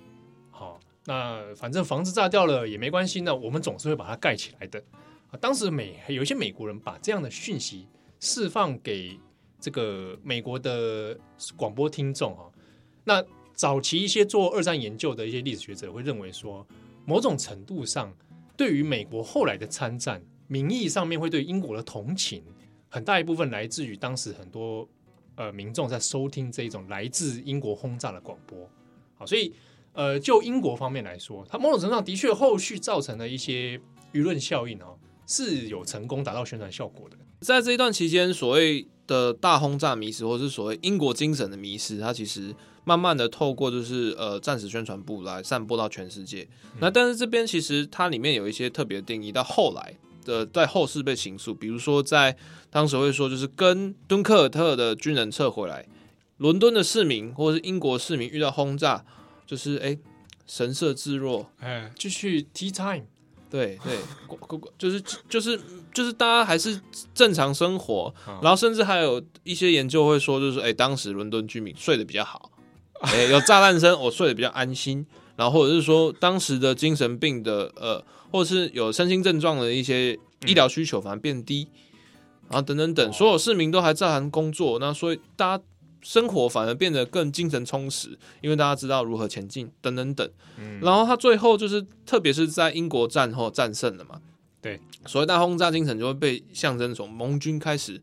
[0.51, 4.83] 好，那反正房子炸掉了也没关系呢，我们总是会把它盖起来的。”
[5.31, 7.87] 啊，当时美有一些美国人把这样的讯息
[8.19, 9.21] 释放给
[9.61, 11.17] 这个美国的
[11.57, 12.51] 广播听众哈。
[13.05, 13.23] 那
[13.61, 16.67] 早期一些做二战研究的一些历史学者会认为说，
[17.05, 18.11] 某种程度上。
[18.57, 22.43] 对于美国后来的参战，民意上面会对英国的同情，
[22.89, 24.89] 很大一部分来自于当时很多
[25.35, 28.67] 呃民众在收听这一种来自英国轰炸的广播。
[29.19, 29.53] 好，所以
[29.93, 33.79] 呃，就英国方面来说，它某种程度上的确后续造成了一些
[34.15, 34.97] 舆论效应哦，
[35.27, 37.17] 是有成功达到宣传效果的。
[37.41, 42.55] 在这一段期间，所谓的大轰炸迷失，或是所谓英国精神的迷失，它其实。
[42.85, 52.37] 慢慢的透过就是呃战时宣传部来散播到全世界，嗯、那但是这边其实它里面有一些特别的定义，到后来的在后世被刑诉，比如说在
[52.71, 55.87] 当时会说就是跟敦刻尔特的军人撤回来，
[56.39, 59.05] 伦敦的市民或者是英国市民遇到轰炸，
[59.47, 59.97] 就是哎
[60.47, 63.05] 神色自若，哎继续 tea time，
[63.51, 63.99] 对对，
[64.79, 65.61] 就是就是
[65.93, 66.81] 就是大家还是
[67.15, 68.13] 正常生活，
[68.43, 72.50] 然后甚至还有一些研究会说就是哎当时伦敦居民睡得比较好。
[73.01, 75.07] 哎、欸，有炸弹声，我睡得比较安心。
[75.37, 80.13] 然后或者是说，当时的精神病的呃，或者是有身心症状的一些
[80.45, 81.67] 医疗需求反而变低，
[82.51, 85.65] 然后等等等，所有市民都还照常工作，那所以大家
[86.03, 90.31] 生活反而变得更精神充实，因为大家知道如何前进，等等等。
[90.83, 94.21] 然后他最后就是，特别是在英国战后战胜了嘛，
[94.61, 98.03] 对，所谓大轰炸精神就会被象征从盟军开始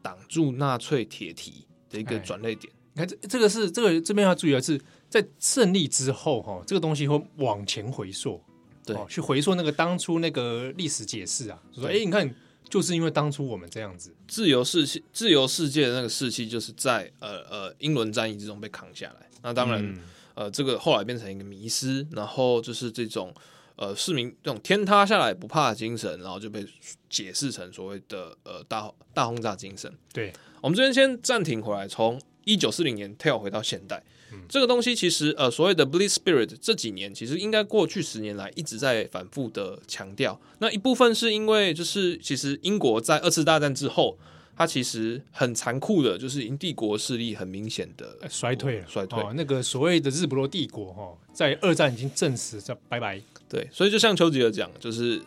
[0.00, 2.72] 挡住纳粹铁蹄的一个转捩点。
[2.98, 8.42] 你看这这个是这个这边要注意的是，在胜利之后哈，这个东西会往前回溯，
[8.84, 12.28] 对，去回溯那个当初那个历史解释啊，就说哎，你看，
[12.68, 19.28] 就是因为当初我们这样子，自由世界自由世界的那个士气，就是在呃呃英伦战役之中被扛下来。
[19.42, 20.00] 那当然，嗯、
[20.34, 23.32] 呃，这个后来变成一个迷失，然后就是这种
[23.76, 26.66] 呃市民这种天塌下来不怕的精神，然后就被
[27.08, 29.92] 解释成所谓的呃大大轰炸精神。
[30.12, 32.20] 对，我们这边先暂停回来，从。
[32.48, 40.40] 一九四零年跳回到现代，嗯、这个东西其实呃，所谓的 Blitz Spirit 这几年其实应该过去十年来一直在反复的强调。
[40.58, 44.18] 那一部分是因为就是其实英国在二次大战之后，
[44.56, 49.22] 它其实很残酷的，就是英帝国势力很明显的衰退了，衰退。
[49.22, 53.20] 哦，那个所谓的日不落帝国哈，在二战已经证实这拜拜。
[53.48, 55.22] 对，所以就像丘吉尔讲，就是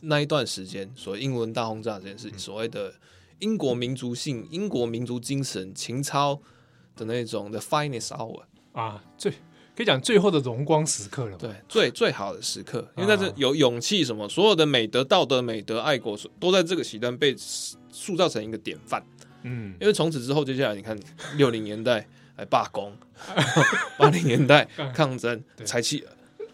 [0.00, 2.92] 那一段时间，所谓英文大轰炸这件事所谓的
[3.40, 6.40] 英国民族性、英国民族精神、情操
[6.96, 9.30] 的那种的 finest hour 啊，最
[9.76, 11.36] 可以讲最后的荣光时刻了。
[11.36, 17.36] 对，最最好的时刻，因为在这有勇气，什么所有的美德、道德、美德、爱国，都在这个时段被。
[17.90, 19.02] 塑造成一个典范，
[19.42, 20.96] 嗯，因为从此之后，接下来你看
[21.36, 22.94] 六零年代来罢工，
[23.98, 26.04] 八零年代抗争，才气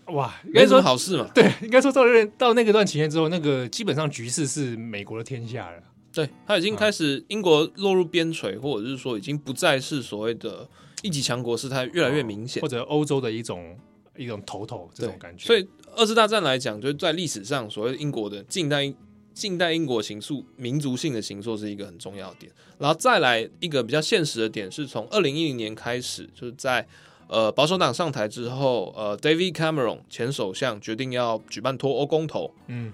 [0.07, 5.83] 哇，应该说好事嘛，对，应该说到那到那个段期间之后，那个基本上局势是美国的天下了，
[6.15, 10.69] 对，他已经开始英国落入边陲，或者是说已经不再是所谓的
[11.03, 13.77] 一级强国，事态越来越明显，或者欧洲的一种
[14.17, 18.95] 一种头头这种感觉，所以二次大战来讲，就是在历史上所谓英国的近代。
[19.35, 26.87] 近代英国形塑民族性的形塑是一个很重要的点，然后再来一个比较现实的点，是从二零一零年开始，就是在
[27.27, 32.93] 呃保守党上台之后，呃，David Cameron 前首相决定要举办脱欧公投，嗯，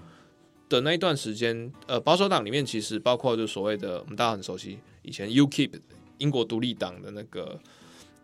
[0.71, 5.73] 的那一段时间，呃，保守党里面其实包括就所谓的我们大家很熟悉以前 UKIP
[6.19, 7.59] 英国独立党的那个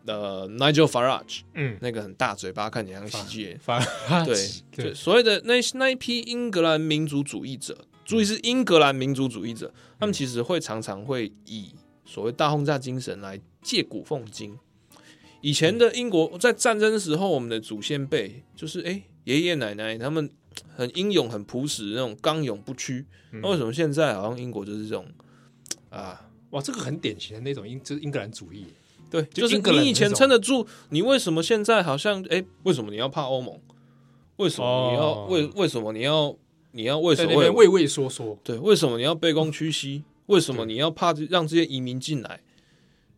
[0.05, 3.60] 呃 Nigel Farage，嗯，那个很大嘴巴看起来像喜剧，
[4.25, 4.36] 对
[4.71, 7.77] 对，所谓的那那一批英格兰民族主义者。
[8.05, 14.57] 注意是英格兰民族主义者，他们其实会常常会以所谓大轰炸精神来借古奉今。
[15.41, 20.29] 以前的英国在战争时候，我们的祖先辈就是哎爷爷奶奶他们
[20.75, 23.05] 很英勇、很朴实那种刚勇不屈。
[23.31, 25.05] 那为什么现在好像英国就是这种
[25.89, 26.29] 啊？
[26.51, 28.65] 哇，这个很典型的那种英就是英格兰主义。
[29.09, 32.43] 对，就是你以前撑得住，你为什么现在好像哎？
[32.63, 33.59] 为什么你要怕欧盟？
[34.37, 36.35] 为什么你要为为什么你要？
[36.71, 38.37] 你要为什么畏畏缩缩？
[38.43, 40.03] 对，为什么你要卑躬屈膝？
[40.27, 42.41] 为什么你要怕让这些移民进来？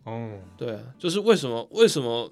[0.05, 1.67] 哦，对啊，就是为什么？
[1.71, 2.31] 为什么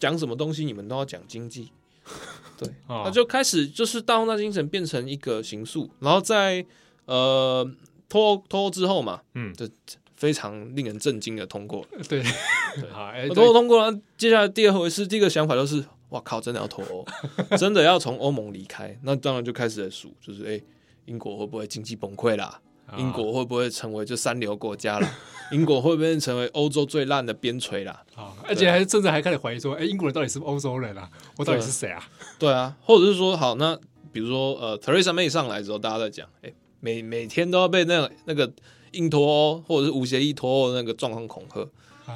[0.00, 1.70] 讲什么东西你们都要讲经济？
[2.58, 6.64] 对，那就开始就是大轰炸精神变成一个刑诉，然后在
[7.06, 7.68] 呃
[8.08, 9.68] 脱脱欧之后嘛，嗯，就
[10.14, 11.86] 非常令人震惊的通过。
[12.08, 12.22] 对，
[12.92, 14.00] 好， 通过通过了。
[14.16, 15.84] 接下来第二回事第一个想法就是。
[16.10, 16.40] 哇靠！
[16.40, 17.04] 真的要脱欧，
[17.56, 20.64] 真的要从欧盟离开，那当然就开始在数，就是哎、欸，
[21.06, 22.60] 英国会不会经济崩溃啦？
[22.86, 25.08] 啊、英国会不会成为就三流国家了？
[25.52, 28.02] 英国会不会成为欧洲最烂的边陲啦？
[28.16, 31.08] 啊，而且还甚至还开始怀疑说，哎、欸，英国人到底是不是欧洲人啊？
[31.36, 32.02] 我到底是谁啊？
[32.38, 33.78] 对啊，或者是说，好，那
[34.10, 38.50] 比如说呃，Theresa May 上来之后，大家在讲，哎、欸，每每天都要被那个那个
[38.92, 41.66] 硬脱欧或者是无协议脱欧那个状况恐吓。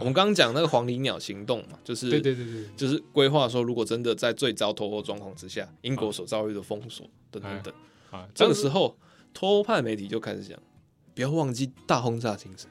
[0.00, 7.74] 我们刚刚讲那个黄鹂鸟行动嘛，就是对对对对，就是规划说，如果真的在最糟脱欧状况之下，英国所遭遇的封锁等等等，
[8.10, 8.96] 啊，这个时候
[9.32, 10.58] 脱欧派媒体就开始讲，
[11.14, 12.68] 不要忘记大轰炸精神。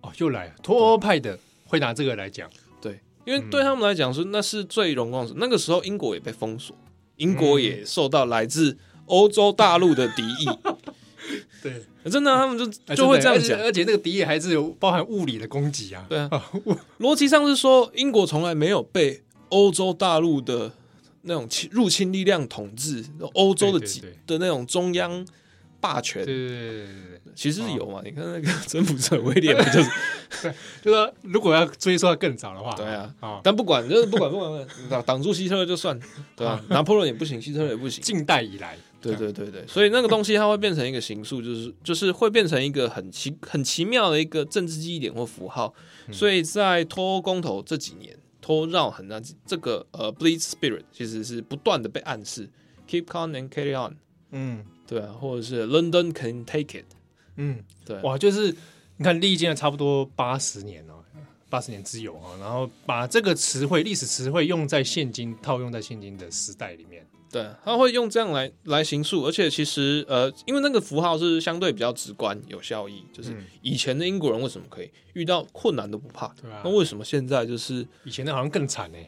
[0.00, 6.74] 哦，又来了，脱欧派的会拿这个来讲，对，因为对他们来讲说那是最荣光的，那个时候英国也被封锁，
[7.16, 10.46] 英国也受到来自欧洲大陆的敌意。
[11.62, 16.06] 对，真的，他们就就会这样讲，而且那个敌意还是有包含物理的攻击啊。
[16.08, 16.50] 对啊，
[16.98, 20.72] 逻辑上是说，英国从来没有被欧洲大陆的
[21.22, 25.24] 那种入侵力量统治，欧洲的几的那种中央
[25.80, 26.24] 霸权。
[26.24, 26.86] 对对对，
[27.34, 28.00] 其实是有嘛？
[28.04, 35.98] 你看那个 征服者威廉， 就是，就说如果要追溯到更早的话，对啊，但不管就是不管不管，挡挡住希特勒就算，
[36.36, 36.62] 对吧？
[36.68, 38.76] 拿破仑也不行，希特勒也不行，近代以来。
[39.02, 45.72] 对对对对，所以那个东西它会变成一个形塑，就是就是会变成一个很奇很奇妙的一个政治记忆点或符号。
[46.06, 52.46] 嗯、所以在脱欧公投这几年，脱绕很难，这个呃，bleed spirit 其实是不断的被暗示
[52.86, 53.96] ，keep calm and carry on，
[54.32, 56.86] 嗯，对啊，或者是 London can take it，
[57.36, 58.52] 嗯，对，哇，就是
[58.96, 60.94] 你看历经了差不多八十年哦，
[61.48, 67.06] 八十年之久啊，然后把这个词汇历史词汇用在现今套用在现今的时代里面。
[67.30, 76.34] 对，他会用这样来来形塑，而且其实呃，因为那个符号是相对比较直观、有效益，就是以前的英国人为什么可以遇到困难都不怕？
[76.64, 78.98] 那为什么现在就是以前的好像更惨呢？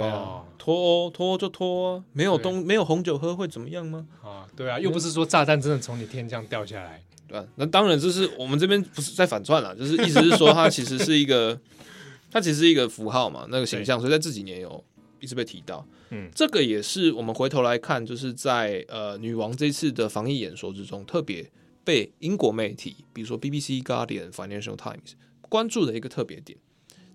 [0.00, 4.06] 对啊，脱欧脱欧就脱，没有东没有红酒喝会怎么样吗？
[4.22, 11.58] 啊，对啊，又不是说炸弹真的从你天降掉下来，对啊，那当然就是我们这边不是在反串了，就是意思是说它其实是一个，
[12.30, 14.84] 它其实是一个符号嘛，那个形象，所以在这几年有
[15.20, 15.86] 一直被提到。
[16.10, 21.50] 嗯，这个也是我们回头来看，就是在呃女王这次的防疫演说之中，特别
[21.84, 25.14] 被英国媒体，比如说 BBC、Guardian、Financial Times
[25.48, 26.58] 关注的一个特别点。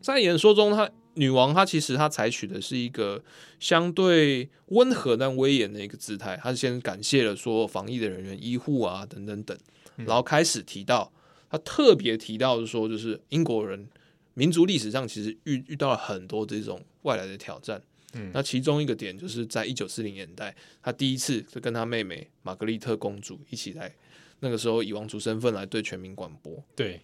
[0.02, 3.24] 在演说中，她女王她其实她采取的是一个
[3.60, 9.58] 相对温和但威严的一个姿态，她先感谢了所有防疫的人员、医护啊等等等，
[9.98, 11.12] 然后开始提到
[11.50, 13.88] 她特别提到的说，就是英国人
[14.34, 17.82] 民族历史上其实遇遇到了很多这种外来的挑战。
[18.14, 23.94] 嗯，那其中一个点就是在一九四零年代，她第一次是跟她妹妹玛格丽特公主一起来，
[24.40, 26.62] 那个时候以王族身份来对全民广播。
[26.76, 27.02] 对，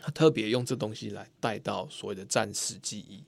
[0.00, 3.22] 他特别用这东西来带到所谓的战时记忆。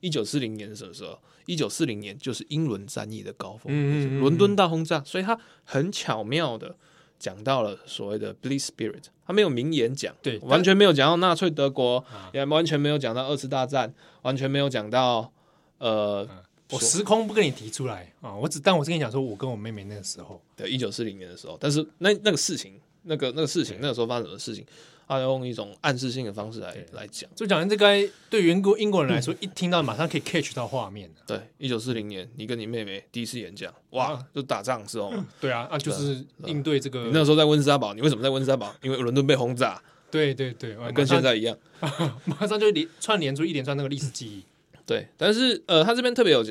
[0.00, 1.18] 一九四零年是什么时候？
[1.46, 3.72] 一九四零年就是英伦战役的高峰，
[4.20, 6.74] 伦、嗯、敦大轰炸，所以他很巧妙的
[7.18, 12.02] 讲到了所谓的 “Bleed Spirit，他没有明言讲，对，完全没有讲到纳粹德国，
[12.32, 13.92] 也完全没有讲到二次大战，
[14.22, 15.30] 完全没有讲到
[15.78, 16.26] 呃，
[16.70, 24.64] 我时空不跟你提出来啊，我只但我是跟你讲说，我跟我妹妹那个时候，对，一九四零年的时候，但是那那个事情，那个那个事情，那个时候发生什么事情？
[25.06, 31.10] 他用一种暗示性的方式来来讲，就讲这该对于英国英国人来说，一听到马上可以 catch 到画面。
[31.26, 35.12] 对，一九四零年，你跟你妹妹第一次演讲，哇，就打仗时候。
[35.40, 37.04] 对啊，啊，就是应对这个。
[37.04, 38.74] 你那时候在温莎堡，你为什么在温莎堡？
[38.82, 39.80] 因为伦敦被轰炸。
[40.10, 41.58] 对对对，跟现在一样，
[42.24, 44.44] 马上就连串联出一连串那个历史记忆。
[44.86, 46.44] 对，但是呃，他这边特别有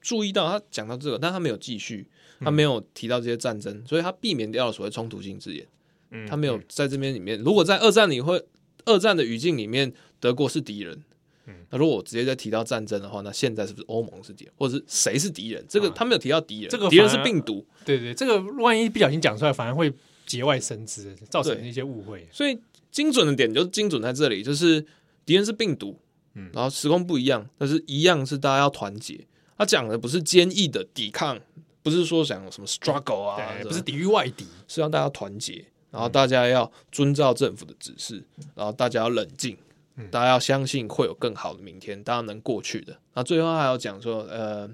[0.00, 2.06] 注意到，他讲到这个，但他没有继续，
[2.40, 5.66] 他没有提到这些战争，所以他避免掉了所谓冲突性字眼。
[6.28, 7.38] 他没有在这边里面。
[7.40, 8.42] 如果在二战里会，
[8.84, 11.02] 二战的语境里面，德国是敌人。
[11.68, 15.62] 那如果我直接在提到战争的话，那现在是不是欧盟是敌人，或者是谁是敌人？
[15.68, 17.66] 这个他没有提到敌人，这个敌人是病毒。
[17.84, 19.92] 对对，这个万一不小心讲出来，反而会
[20.24, 22.26] 节外生枝，造成一些误会。
[22.32, 22.58] 所以
[22.90, 24.80] 精准的点就是精准在这里，就是
[25.26, 26.00] 敌人是病毒，
[26.34, 29.20] 嗯，然后时空不一样，但是一样是大家要团结。
[29.58, 31.38] 他讲的不是坚毅的抵抗，
[31.82, 35.64] 不是说想什么 struggle 啊，不是抵御外敌，是让大家团结。
[35.94, 38.20] 然后大家要遵照政府的指示，
[38.56, 39.56] 然后大家要冷静，
[40.10, 42.98] 大家要相信会有更好的明天，大家能过去的。
[43.14, 44.68] 那最后还要讲说，呃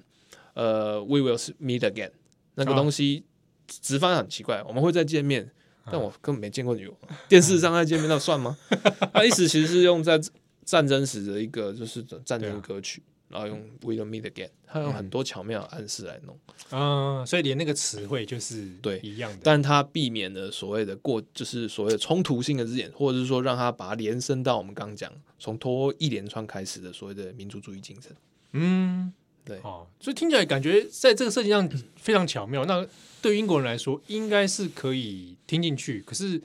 [0.54, 2.12] 呃，We will meet again，
[2.54, 3.24] 那个东西
[3.68, 5.50] 直翻很奇怪，我们会再见面，
[5.84, 6.96] 但我根本没见过女王，
[7.28, 8.56] 电视上再见面那算吗？
[9.12, 10.18] 他意思其实是用在
[10.64, 13.02] 战争时的一个就是战争歌曲。
[13.30, 16.36] 然后用 We don't meet again，他用很多巧妙的暗示来弄，
[16.72, 28.14] 嗯，所以连那个词汇就是对一样的，但他避免了所谓的过，就是所谓的冲突性的字眼，或者是说让他把它延伸到我们刚刚讲从脱一连串开始的所谓的民族主义精神。
[28.52, 29.12] 嗯，
[29.44, 32.64] 对，哦，所以听起来感觉在这个设计上非常巧妙。
[32.64, 32.84] 那
[33.22, 36.00] 对于英国人来说，应该是可以听进去。
[36.00, 36.42] 可是，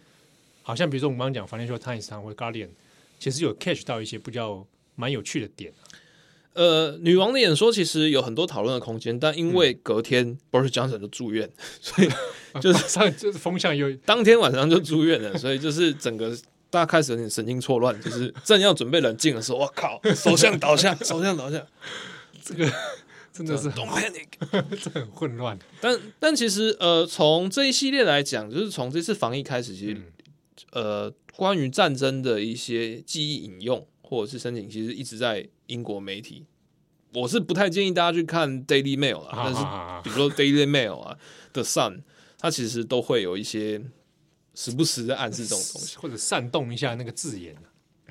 [0.62, 2.68] 好像比如说我们刚刚讲《Financial Times》或者《Guardian》，
[3.18, 4.64] 其实有 catch 到一些比较
[4.96, 5.74] 蛮有趣的点。
[6.56, 11.50] 呃，女王的演说其实有很多讨论的空间，但因为隔天 Boris Johnson 就住院，
[11.82, 12.10] 所以
[12.62, 16.36] 就是 上就是风向又 当天晚上就住院了，所以就是整个
[16.70, 21.62] 大家开始有点神经错乱，就是正要准备冷静的时候，我靠，首相倒下，首相倒下，
[22.42, 22.72] 这个
[23.34, 25.60] 真的是 Don't panic，这很混乱。
[25.82, 30.04] 但但其实呃，从这一系列来讲，就是从这次防疫开始，其实、嗯、
[30.72, 35.50] 呃，关于战争的一些记忆引用或者是申请，其实一直在。
[35.68, 36.46] 英国媒体，
[37.12, 39.64] 我是不太建议大家去看 Daily Mail 啦，但是
[40.04, 41.18] 比如说 Daily Mail 啊
[41.54, 42.04] ，The Sun，
[42.38, 43.82] 它其实都会有一些
[44.54, 47.56] 时不时的暗示这种东西，或者煽动一下那个字眼。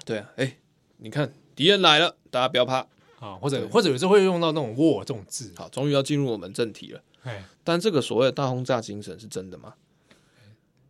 [0.05, 0.59] 对啊，哎、欸，
[0.97, 2.79] 你看敌人来了，大家不要怕
[3.21, 5.53] 啊，或者或者有时候会用到那种 war 这种字。
[5.55, 7.01] 好，终于要进入我们正题了。
[7.63, 9.75] 但这个所谓的大轰炸精神是真的吗？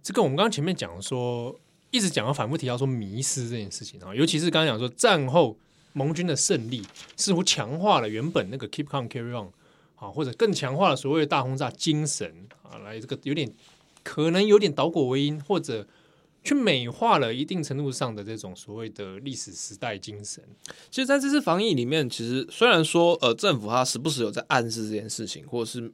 [0.03, 1.61] 这个我们刚刚前面讲说，
[1.95, 5.57] 一直讲到反复提到说迷失这件事情啊，尤其是刚刚讲说战后。
[5.97, 6.83] 盟军的胜利
[7.17, 9.49] 似乎强化了原本那个 keep calm carry on
[9.95, 12.29] 啊，或者更强化了所谓的大轰炸精神
[12.65, 13.49] 啊，来这个有点
[14.03, 15.87] 可能有点倒果为因，或者
[16.43, 20.43] 去美化了一定程度上的这种所谓的历史时代精神。
[20.91, 25.93] 其实在这次防疫里面，其实虽然说呃政府它时不时有在暗示这件事情，或者是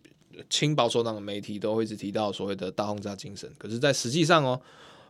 [0.49, 4.59] 亲保守党的媒体都会一直提到所谓的大轰炸精神，可是，在实际上哦。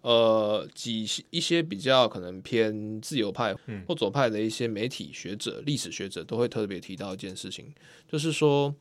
[0.02, 3.54] 呃，几一些比较可能偏自由派
[3.86, 7.72] 或左派的一些媒体学者、历史学者都会特别提到一件事情，
[8.10, 8.74] 就是说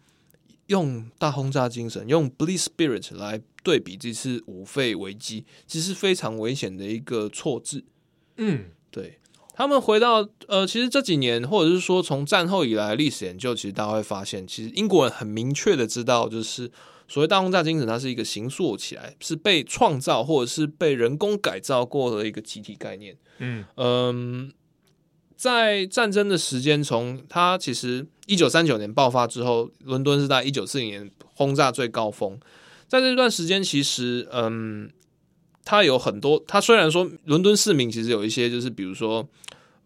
[0.68, 7.84] 用大轰炸精神、用 Bleed Spirit 来对比这次五费危机，其实是非常危险的一个错字。
[8.38, 9.20] 嗯，对，
[9.60, 16.72] 他们回到呃，其实这几年或者是说从战后以来历史研究，其实大家会发现，其实英国人很明确的知道，就是。
[17.12, 23.18] 所谓大轰炸精神，它是一个形塑起来，是被创造或者是被人工改造过的一个集体概念。
[23.40, 24.52] 嗯嗯，
[25.36, 32.40] 在战争的时间，从它其实一九三九年爆发之后，伦敦是在一九四零年轰炸最高峰。
[32.88, 34.92] 在这段时间，其实嗯，
[35.66, 36.44] 它有很多。
[36.48, 39.28] 它虽然说伦敦市民其实有一些，就是比如说。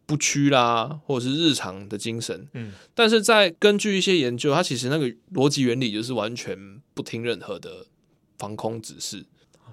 [0.06, 6.58] 不屈啦，或者是日常的精神，嗯，但是在根据一些研究，它其实那个逻辑原理就是完全
[6.94, 7.86] 不听任何的
[8.38, 9.26] 防空指示，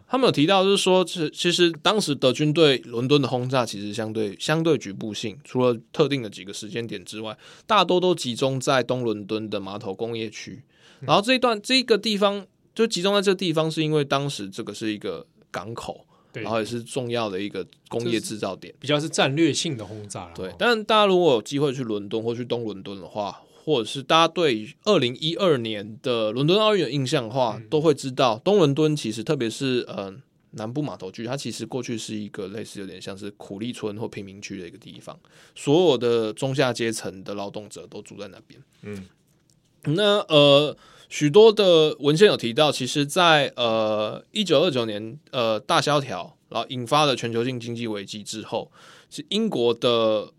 [0.08, 10.62] 他们有提到，就是说，其其实当时德军对伦敦的轰炸其实相对相对局部性，除了特定的几个时间点之外，大多都集中在东伦敦的码头工业区。
[11.00, 20.30] 然后这一段这个地方就集中在这个地方，是因为当时这个是一个港口，然后也是重要的一个工业制造点，比较是战略性的轰炸。
[20.34, 30.14] 对，但大家如果有机会去伦敦或去东伦敦的话，或者是大家对二零一二年的伦敦奥运有印象的话，嗯、都会知道东伦敦其实特别是嗯、呃、
[30.52, 35.18] 南部码头区，它其实过去是一个类似有点像是苦力村或贫民区的一个地方，
[35.54, 38.60] 所有的中下阶层的劳动者都住在那边。
[38.82, 39.06] 嗯，
[39.94, 40.76] 那呃
[41.10, 48.72] 许多的文献有提到，其实在呃一九二九年呃大萧条，然后引发了全球性经济危机之后，
[49.10, 50.32] 是英国的。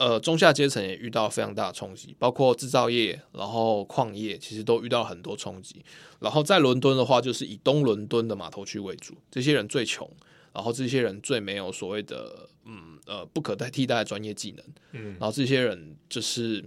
[0.00, 5.84] 呃，中下阶层也遇到非常大的冲击，包括制造业，然后矿业，其实都遇到很多冲击。
[6.20, 10.10] 然后在伦敦的话，就是以东伦敦的码头区为主，这些人最穷，
[10.54, 16.64] 然后这些人最没有所谓的嗯呃不可代替代的专业技能，嗯，然后这些人就是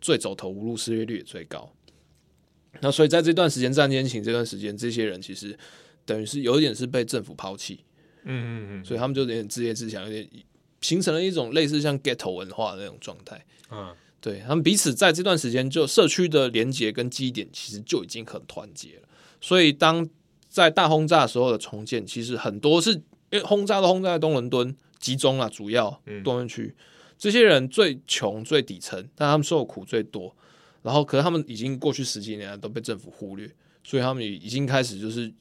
[0.00, 1.70] 最走投无路，失业率也最高。
[2.80, 5.58] 那所以在这段时间战间情这段时间，这些人其实
[6.04, 7.84] 等于是有一点是被政府抛弃，
[8.24, 10.28] 嗯嗯嗯，所以他们就有点自业自强，有点。
[10.80, 19.08] 形成了一种类似像 ghetto 文化的那种状态，嗯，对，他们彼此在这段时间就社区的连结跟基点其实就已经很团结了，
[19.40, 20.06] 所以当
[20.46, 23.00] 在大轰炸时候的重建，其实很多是因
[23.30, 26.74] 为轰炸都轰炸在东伦敦集中啊，主要东伦区。
[27.16, 30.36] 这些人最穷最底层，但他们受苦最多，
[30.84, 33.50] 然后可是他们已经过去十几年都被政府忽略，
[33.82, 35.34] 所以他们也已经开始就是。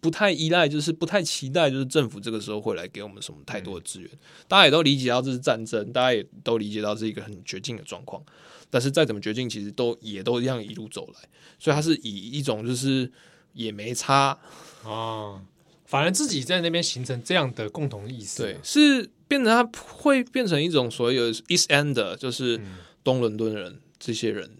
[0.00, 4.10] 不太依赖，就是不太期待，就是政府这个时候会来给我们什么太多的资源。
[4.48, 8.20] 大家也都理解到这是战争，大家也都理解到这是一个很绝境的状况。
[8.68, 11.28] 但是再怎么绝境，其实都也都一样一路走来。
[11.60, 13.12] 所以他是以一种就是
[13.52, 14.36] 也没差
[14.84, 15.40] 啊，
[15.84, 18.42] 反而自己在那边形成这样的共同意识。
[18.42, 19.62] 对，是变成他
[19.94, 22.60] 会变成一种所谓的 East End，就是
[23.04, 24.50] 东伦敦人这些人，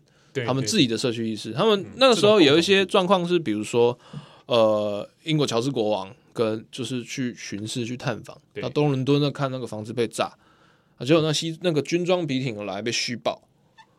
[0.46, 1.52] 他们自己的社区意识。
[1.52, 3.98] 他们那个时候有一些状况是，比如说。
[4.46, 10.36] 呃，英国乔治国王跟就是去巡视去探访，到东伦敦那看那个房子被炸，
[10.98, 13.40] 啊，结果那西那个军装笔挺来被虚报，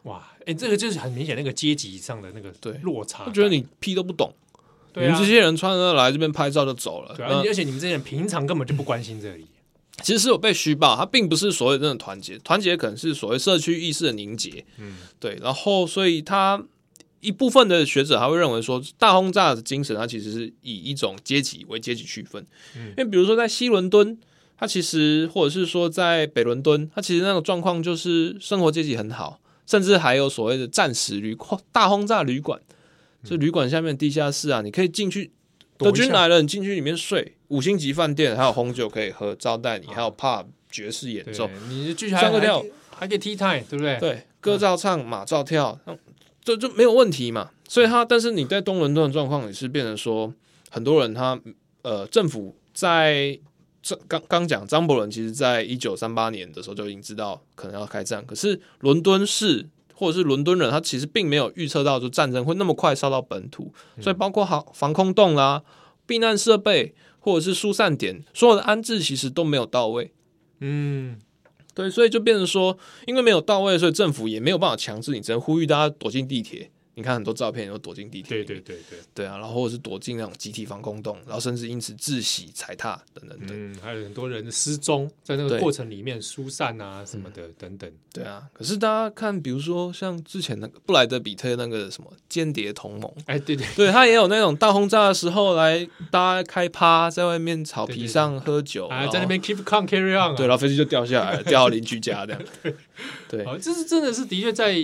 [0.03, 4.31] 哇，哎、欸，这个就是很明显那个阶级上的那个对落差，我觉得你屁都不懂，
[4.91, 9.47] 对啊、你们这些人穿着来这边拍照就走了，对啊，而且你们这些人平常根本就不关心这里，
[10.01, 16.63] 其实是有被虚报，它并不是所谓的那种团结，团结可能是所谓社区意识的凝结，嗯，对，然后所以他。
[17.25, 22.45] 一部分的学者还会认为说，大轰炸的精神，它其实是以一种阶级为阶级区分。
[22.75, 24.17] 嗯，因为比如说在西伦敦，
[24.57, 32.59] 它其实或者是说在北伦敦，它其实那个状况就是生活阶级很好，甚至还有所谓的战时旅馆、大轰炸旅馆，
[33.23, 35.31] 就旅馆下面地下室啊，你可以进去，
[35.83, 42.63] 德军来了，你进去里面睡，五星级饭店还有红酒可以喝，招待你，还有 pub 爵士演奏，你继续唱个跳，
[42.95, 43.97] 还可以 tea time，对不对？
[43.99, 45.79] 对，歌照唱，马照跳。
[46.45, 50.33] 这就没有问题嘛，所以他，但是你在东伦敦的状况也是变成说，
[50.69, 51.39] 很多人他
[51.83, 53.39] 呃，政府在
[53.81, 59.65] 这刚刚讲张伯伦，其实在一九三八年的时候就已经知道可能要开战，可是伦敦市
[60.03, 65.63] 或者是伦敦人，他其实并没有预测到就战争会那么快烧到本土，所以包括航防空洞啦、啊、
[66.05, 70.11] 避难设备或者是疏散点，所有的安置其实都没有到位，
[70.59, 71.17] 嗯。
[71.75, 72.77] 对，所以就变成说，
[73.07, 76.69] 因为没有到位，所以政府也没有办法强制你，只能呼吁大家躲进地铁。
[76.95, 83.49] 你看很多照片，都躲进地铁，对对对对，对啊，然后或者是躲进那种集体防空洞，然后甚至因此窒息、踩踏等等等。
[83.51, 87.91] 嗯，还有很多人的失踪，在那个过程里面疏散啊什么的等等。
[88.13, 102.41] 对啊，可是大家看，比如说像之前那个布莱德比特那个什么间谍同盟，哎，对对，对他也有那种大轰炸的时候来大家开趴，在外面草皮上喝酒，啊，在那边 keep calm carry on，对，然后飞机就掉下来了， 掉到邻居家这样。
[103.27, 104.75] 对，这是真的是的确在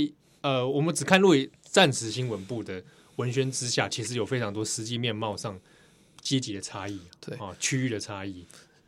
[0.42, 1.48] 呃，我们只看录影。
[1.72, 2.84] 战时新闻部的
[3.18, 5.60] 文宣之下，其实有非常多实际面貌上
[6.22, 7.38] 阶级的差异，对。
[7.38, 8.46] 啊，区域的差异，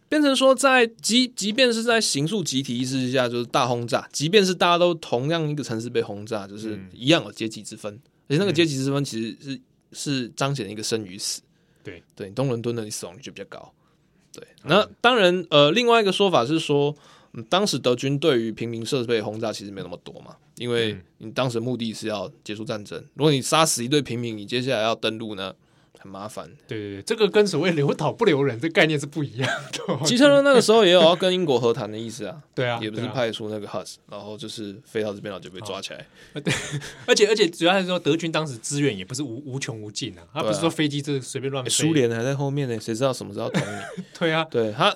[0.09, 9.61] 变成说在即即便是在刑诉集体意识之下，就是大轰炸，即便是大家都同样一个城市被轰炸，就是一样有阶级之分，嗯、而且那个阶级之分其实是、嗯、
[9.93, 11.41] 是彰显一个生与死，
[11.84, 12.03] 对。
[12.15, 13.73] 对，东伦敦的死亡率就比较高，
[14.34, 16.95] 对，那当然呃，另外一个说法是说。
[17.49, 23.01] 当时德军对于平民设备轰炸其实没有那么多嘛，因为你当时目的是要结束战争。
[23.13, 25.53] 如果你杀死一对平民，你接下来要登陆呢，
[25.97, 26.49] 很麻烦。
[26.67, 29.97] 对对对，这个跟所谓留岛不留人这概念是不一样的。
[30.05, 36.05] 基特勒那个时候也有要跟英国和谈的意思啊， 对啊，也不是派出那个 Hus，然后就是飞到这边，然后就被抓起来。
[36.41, 36.53] 对，
[37.05, 41.69] 而且而且主要还是说德军当时资源也不是无无穷无尽啊，他不是说飞机这随便乱飞。
[41.69, 44.03] 苏联还在后面呢，谁知道什么时候捅你？
[44.19, 44.95] 对啊，对他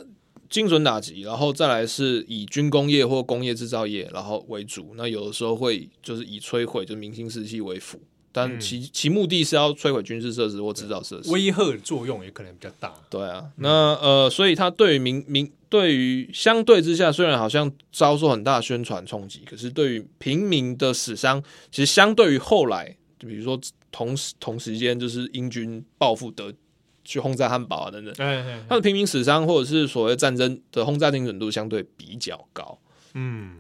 [0.56, 8.00] 精准打击，然后再来是以军工业或工业制造业然后为主，那有的时候会就是以摧毁就明星士气为辅。
[8.32, 12.94] 但其其目的是要摧毁军事设施或制造设施，威吓作用也可能比较大。
[13.10, 23.60] 对啊，那呃，所以它对于民民对于相对之下，虽然好像遭受很大的宣传冲击，可是对于平民的死伤，其实相对于后来，就比如说
[23.92, 26.54] 同时同时间就是英军报复德
[27.06, 28.14] 去轰炸汉堡啊等等，
[28.68, 32.78] 他的平民死伤或者是所谓战争的轰炸精准度相对比较高。
[33.14, 33.60] 嗯。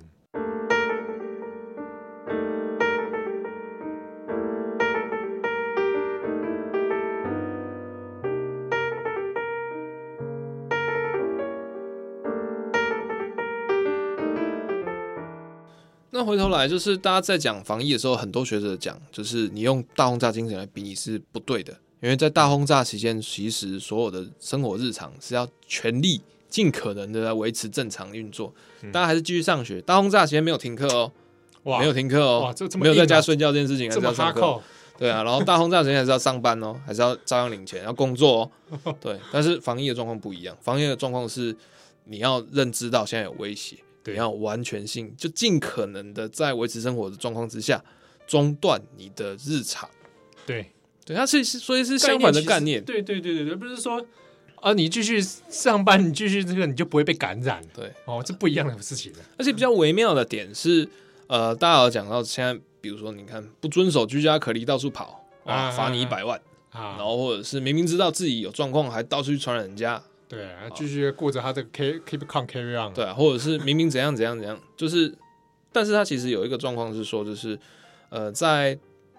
[16.18, 28.54] 那回头来，就是大家在讲防疫的时候，很多学者讲，就是你用大轰炸精神来比你是不对的，因为在大轰炸期间，其实所有的生活日常是要全力尽可能的来维持正常运作，
[28.84, 29.82] 嗯、大家还是继续上学。
[29.82, 31.12] 大轰炸期间没有停课哦，
[31.64, 34.62] 哇，没有停课哦，哇，这这么、啊、没有在家睡觉这件事情还是要上课，
[35.00, 38.52] 对啊，然后大轰炸期间还是要上班哦，还是要照样领钱，要工作
[38.84, 39.20] 哦， 对。
[39.32, 41.58] 但是防疫的状况不一样，防疫的状况是
[42.04, 43.78] 你要认知到现在有威胁。
[44.04, 47.84] 对，要完全性，就尽可能的在维持生活的状况之下，
[48.28, 49.90] 中断你的日常。
[50.46, 50.72] 对，
[51.06, 52.84] 对，它是所以是相反的概念。
[52.84, 54.04] 对，对，对，对，对，不是说
[54.56, 57.62] 啊，你继续上班，你继续这个，你就不会被感染。
[57.74, 59.14] 对，哦，这不一样的事情。
[59.38, 60.90] 而且比较微妙的点是，
[61.28, 66.42] 呃，大家有讲到现在，比如说你看不遵守居家隔离到处跑啊，罚你一百万
[66.72, 70.02] 啊，然后或者是明明知道自己有状况，还到处去传染人家。
[70.28, 72.92] 对啊，继续过着他的 keep keep calm carry on。
[72.96, 75.14] 对啊，或者是明明怎样怎样怎样，就是，
[75.72, 77.60] 但是他其实有一个状况是说，就是，
[78.10, 78.76] 呃，在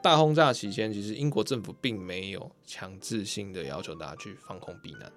[0.07, 5.11] 大轰炸期间，其实英国政府并没有强制性的要求大家去防空避难，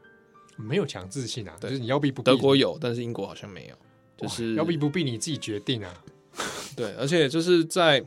[0.57, 2.31] 没有强制性啊，对，就是你要避不避？
[2.31, 3.75] 德国有，但是英国好像没有，
[4.17, 6.03] 就是要避不避你自己决定啊。
[6.75, 8.03] 对，而且就是在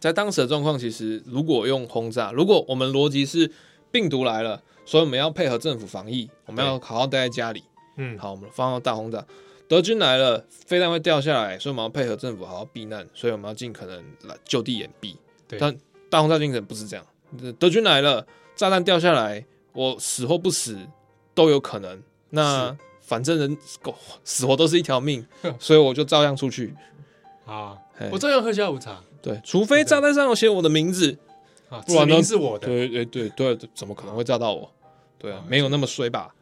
[0.00, 3.48] 在当时的状况，其实如果用轰炸，如果我们逻辑是
[3.92, 4.60] 病毒来了。
[4.88, 7.64] 所以我们要配合政府防疫，我们要好好待在家里。
[7.96, 9.26] 嗯，好，我们放到大轰炸，
[9.66, 13.04] 德军来了，飞弹会掉下来，所以我们要配合政府好好避难。
[13.12, 15.16] 所以我们要尽可能来就地掩蔽。
[15.48, 15.76] 对，但
[16.08, 17.04] 大轰炸精神不是这样。
[17.58, 20.78] 德军来了，炸弹掉下来，我死或不死
[21.34, 22.02] 都有可能。
[22.30, 23.94] 那反正人狗
[24.24, 25.26] 死活都是一条命，
[25.58, 26.74] 所以我就照样出去。
[27.44, 27.76] 啊，
[28.10, 29.00] 我照样喝下午茶。
[29.22, 31.16] 对，除非炸弹上有写我的名字，
[31.68, 32.66] 啊，不然都是我的。
[32.66, 34.70] 对对对对，怎么可能会炸到我？
[35.18, 36.32] 对啊，没有那么衰吧？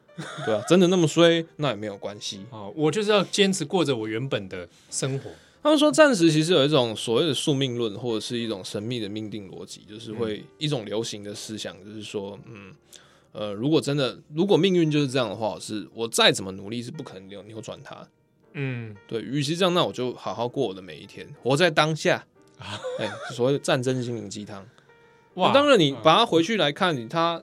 [0.44, 2.68] 对啊，真的那么衰，那也没有关系啊。
[2.74, 5.30] 我就是要坚持过着我原本的生活。
[5.64, 12.74] 他们说，暂时其实有一种所谓的宿命论，或者是一种神秘的命定逻辑，就是会一种流行的思想，就是说，嗯，
[13.32, 18.06] 呃，如果真的，如果命运就是这样的话，是我再怎么努力是不可能扭扭转它。
[18.52, 22.26] 嗯，对，与其这样，那我就好好过我的每一天，活在当下。
[23.00, 24.66] 哎，所谓的战争心灵鸡汤。
[25.36, 27.42] 哇，当然你把它回去来看，你他。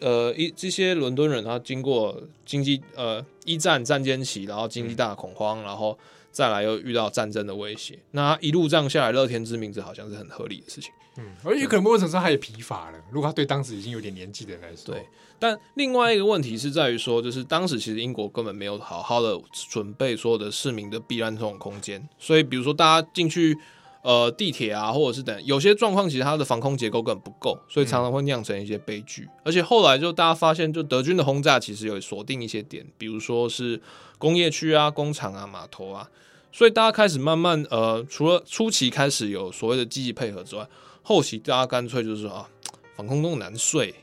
[0.00, 5.98] 呃，一这些伦敦人，他经过经济呃一战战间期，然后经济大恐慌，嗯、然后
[6.30, 10.92] 再来又遇到战争的威胁，那一路这样下来，乐天知命，这好像是很合理的事情。
[11.16, 12.98] 嗯，而且可能某种程度上他也疲乏了。
[13.10, 15.04] 如果他对当时已经有点年纪的人来说，对。
[15.38, 23.56] 但另外一个问题是在于说，就是当时其实英国根本没有好好的准备所有的市民的避难这种空间，所以比如说大家进去。
[24.02, 29.28] 呃，地铁啊，或者是等有些状况，其实它的防空结构根本不够，所以常常会酿成一些悲剧。
[29.44, 33.80] 而且后来就大家发现，就德军的轰炸其实有锁定一些点，比如说是
[34.16, 36.08] 工业区啊、工厂啊、码头啊，
[36.50, 40.66] 所以大家开始慢慢呃，除了初期开始有所谓的积极配合之外，
[41.02, 42.48] 后期大家干脆就是啊，
[42.96, 43.94] 防空洞难睡。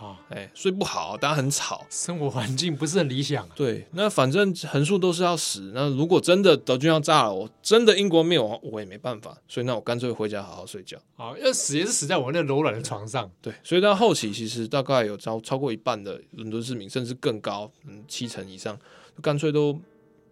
[0.00, 3.50] 啊，哎、欸，睡不好，大家很吵，生活环境不是很理想、啊。
[3.54, 5.72] 对，那反正横竖都是要死。
[5.74, 9.36] 那如果真的德军要炸了，我真的英国灭亡，我也没办法。
[9.46, 10.96] 所以那我干脆回家好好睡觉。
[11.16, 13.30] 好，要死也是死在我那柔软的床上。
[13.42, 18.78] 对，所以到后期其实大概有超超过一半的伦敦市民，甚至更高，嗯，七成以上，
[19.20, 19.78] 干脆都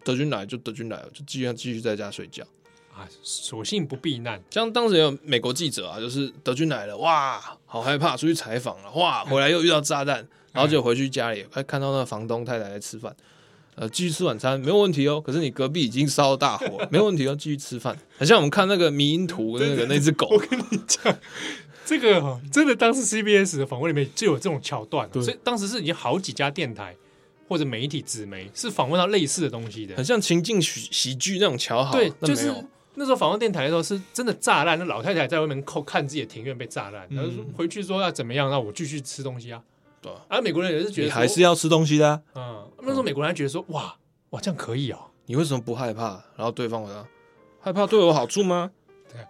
[0.02, 2.42] 德军来就德军来了，就继续继续在家睡觉。
[2.98, 4.42] 啊，索性不避难。
[4.50, 13.14] 像当时有美国记者啊，就是德军来了，哇，好害怕，出去采访了，哇，回来又遇到炸弹，然后就回去家里，还看到那个房东太太在吃饭，
[13.76, 15.20] 呃，继续吃晚餐没有问题哦。
[15.20, 17.96] 可是你隔壁已经烧大火，没有问题哦，继续吃饭。
[18.18, 21.16] 很像我们看那个迷因图那个那只狗，我跟你讲，
[21.84, 26.94] 这个真的，当时 CBS 的访问里面就有这种桥段，所以当时是已经好几家电台
[27.48, 31.92] 或者媒体纸媒是访问到类似的东西的，很像情境喜喜剧那种桥好。
[31.92, 32.52] 对，就是
[32.98, 39.62] 那时候访问电台的时候是真的炸烂，那老太太在外面扣看自己的庭院被炸烂，然后说回去说要怎么样，那我继续吃东西啊。
[40.02, 42.20] 对，而美国人也是觉得还是要吃东西的。
[42.34, 43.96] 嗯，那时候美国人还觉得说哇
[44.30, 46.22] 哇这样可以哦，你为什么不害怕？
[46.36, 47.06] 然后对方回答
[47.60, 48.70] 害怕对我有好处吗？
[49.12, 49.20] 对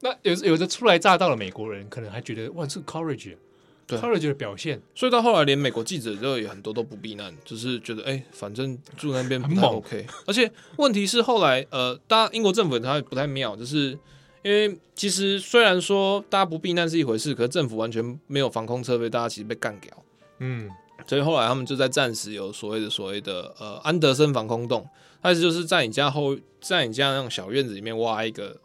[0.00, 3.36] 那有有的初来乍到的美国人，可能还觉得哇，这个 courage，
[3.86, 10.06] 对 courage 的表现，所以到后来连美国记者就有很多都不避难，就是觉得哎、欸，反正住那边不太 OK。
[10.26, 13.90] 而且问题是后来呃，大家英国政府它不太妙，就是
[14.42, 19.92] 因为其实虽然说大家不避难是一回事，可是政府完全没有防空设备，大家其实被干掉。
[20.38, 20.70] 嗯，
[21.06, 24.88] 所以后来他们就在暂时有所谓的所谓的呃安德森防空洞，
[25.22, 28.56] 它是就是在你家后，在你家那种小院子里面挖一个。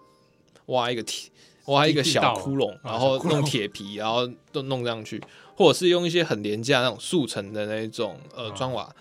[0.70, 1.32] 挖一个铁，
[1.70, 5.22] 挖一个小窟窿，然后弄铁皮， 然后都弄上去，
[5.56, 8.94] 或者是用一些很廉价那种速成的那种呃砖瓦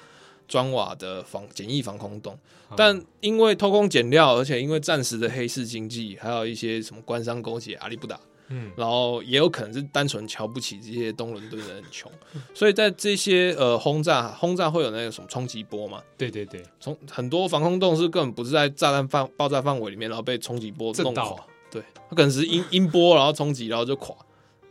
[0.46, 2.38] 砖瓦的防简易防空洞。
[2.76, 12.12] 但因为偷工减料，而且因为战时的黑市经济，还有一些什么官商勾结，阿里不打，嗯，然后也有可能是单纯瞧不起这些东伦敦人很穷，
[12.52, 16.02] 所以在这些呃轰炸轰炸会有那个什么冲击波嘛？
[16.18, 21.36] 对对对，从很多防空洞是根本不是在炸弹范爆炸范围里面，然后被冲击波弄垮。
[21.70, 24.14] 对，它可能是音音波，然后冲击，然后就垮，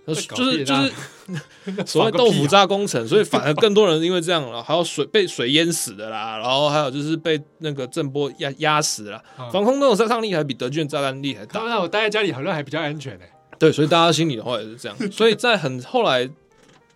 [0.05, 0.91] 就是就是
[1.85, 9.21] 所谓豆腐渣工程，所以反而更多人因为这样，然后还有水被水淹死的啦，然后还有就是被那个震波压压死了。
[9.51, 13.25] 防空洞的杀伤力还比德军的炸弹厉害，当然我待在家里好像还比较安全呢。
[13.59, 15.11] 对，所以大家心里的话也是这样。
[15.11, 16.29] 所以在很后来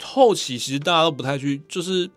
[0.01, 2.07] 后期，其实大家都不太去，就是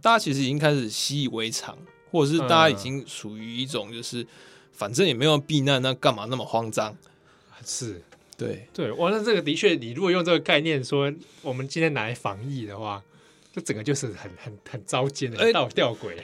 [0.00, 1.76] 大家其实已经开始习以为常，
[2.10, 4.26] 或者是大家已经属于一种就是
[4.72, 6.94] 反正也没有避难，那干嘛那么慌张？
[7.66, 8.00] 是，
[8.38, 11.12] 对对，哇那这个的确，你如果用这个概念说，
[11.42, 13.02] 我们今天拿来防疫的话，
[13.52, 16.16] 这整个就是很很很糟践的，倒吊鬼。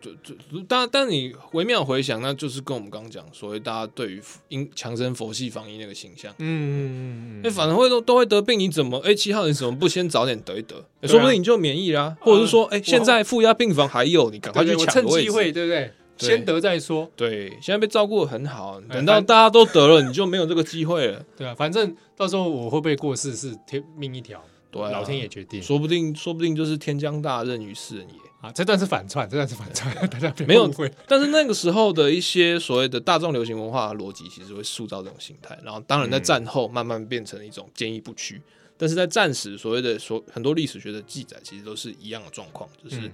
[0.00, 0.32] 就就
[0.68, 10.76] 但但你微妙回想，那就是跟我们刚刚讲，所谓大家对于因强生佛系防疫那个形象，嗯嗯嗯嗯，反正会都都会得病，你怎么哎七号你怎么不先早点得一得？
[11.02, 15.92] 说不定你就免疫啦，或者是说哎现在负压病房还有，你赶快去抢趁机会，对不对？
[16.18, 17.10] 先得再说。
[17.16, 21.24] 对，现在被照顾的很好，等到大家都得了，你就没有这个机会了。
[21.36, 25.62] 对啊，反正到时候我会不会过世是天命一条，对，老天爷决定。
[25.62, 28.52] 说不定，说不定就是天将大任于斯人也啊！
[28.52, 30.92] 这段是反串，这段是反串， 大家没有误会。
[31.06, 35.58] 但是那个时候的一些所谓的大众流行文化逻辑，其实会塑造这种心态。
[35.64, 38.40] 然后，当然在战后慢慢变成一种坚毅不屈。
[38.76, 43.10] 但是在战时，所谓的所很多历史学的记载，其实都是一样的状况，就是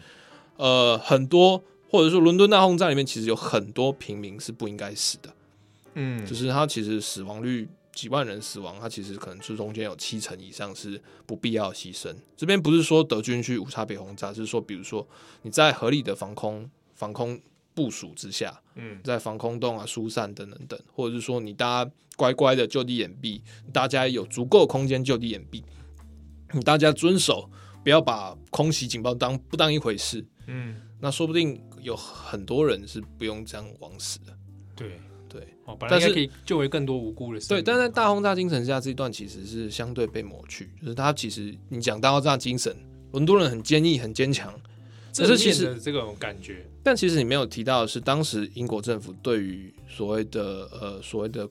[0.57, 1.63] 呃很多。
[1.95, 5.33] 或者说，伦敦大轰炸里面其实有很多平民是不应该死的，
[5.95, 12.13] 嗯，就是他其实死亡率几万人死亡，他其实可能是中间有七成以上是不必要的牺牲。
[12.37, 15.07] 这边不是说德军去无差别轰炸，是说，比如说
[15.43, 17.41] 你在合理的防空防空
[17.75, 23.41] 部署之下，嗯，在防空洞啊疏散等等等，或者是说你大家乖乖的就地掩蔽，
[23.73, 25.63] 大家有足够空间就地掩蔽，
[26.55, 27.49] 你大家遵守，
[27.85, 30.81] 不要把空袭警报当不当一回事，嗯。
[31.01, 34.37] 那说不定有很多人是不用这样枉死的，
[34.75, 35.47] 对对，
[35.89, 37.41] 但是可以救回更多无辜的。
[37.41, 42.75] 对，但在大轰炸精神下，这一段其实是相对被抹去，就是他其实你讲大轰炸精神，
[43.13, 44.53] 很多人很坚毅、很坚强，
[45.13, 46.67] 只是其实这种感觉。
[46.83, 51.49] 但其实你没有提到的是，当时英国政府对于所谓的呃所谓的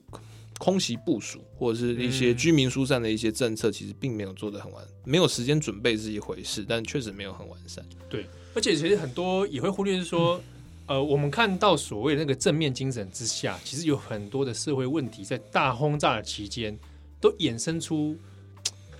[0.58, 7.84] 空袭部署或者是一些居民疏散的一些政策，其实并没有做得很完，没有时间准备是一回事，但确实没有很完善。
[8.08, 8.26] 对。
[8.54, 10.40] 而且其实很多也会忽略是说，
[10.86, 16.78] 呃，我们看到所谓的那个正面精神之下，其实有很多的社会问题在大轰炸的期间
[17.20, 18.16] 都衍生出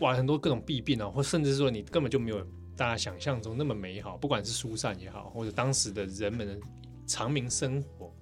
[0.00, 2.44] 哇很多各种弊病啊，或甚至说你根本就没有
[2.76, 6.58] 大家想象中那么美好，不管是疏散也好，或者当时的人们的
[7.06, 8.12] 长民生活。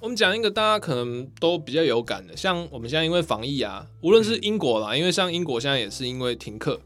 [0.00, 6.80] 我们讲一个大家可能都比较有感的，像我们现在因为防疫啊，无论是英国啦，嗯、因为像英国现在也是因为停课。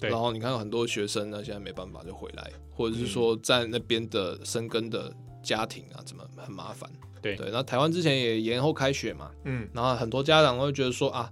[0.00, 6.90] 对然后你看很多学生呢，现在没办法就回来，或者是说在那边的生根的家庭啊，怎么很麻烦？
[7.22, 7.50] 对对。
[7.52, 11.30] 那台湾之前也延后开学嘛，嗯，然后很多家长都会觉得说啊，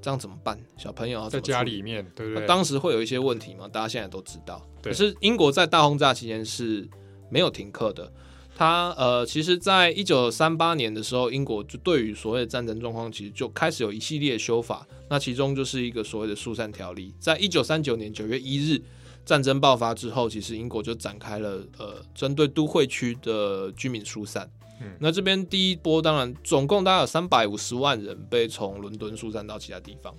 [0.00, 0.58] 这样怎么办？
[0.78, 2.46] 小朋友在家里面，对不对？
[2.46, 4.66] 当时会有一些问题嘛，大家现在都知道。
[4.82, 6.88] 可是英国在大轰炸期间是
[7.28, 8.10] 没有停课的。
[8.56, 14.86] 他呃，其实，在一九三八年的时候，英国就对于所谓的战争状况，其实就开始有一系列修法。
[15.08, 17.14] 那其中就是一个所谓的疏散条例。
[17.18, 18.82] 在一九三九年九月一日
[19.24, 24.50] 战争爆发之后，其实英国就展开了呃，针对都会区的居民疏散。
[24.82, 30.14] 嗯，那这边第一波，当然总共大概有三百五十万人被从伦敦疏散到其他地方。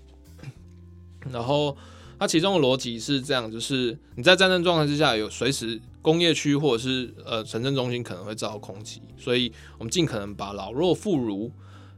[1.32, 1.78] 然后
[2.20, 11.52] 它其中的逻辑是这样，就是你在战争状态之下，有随时工业区或者是呃城镇中心可能会遭到空气，所以我们尽可能把老弱妇孺、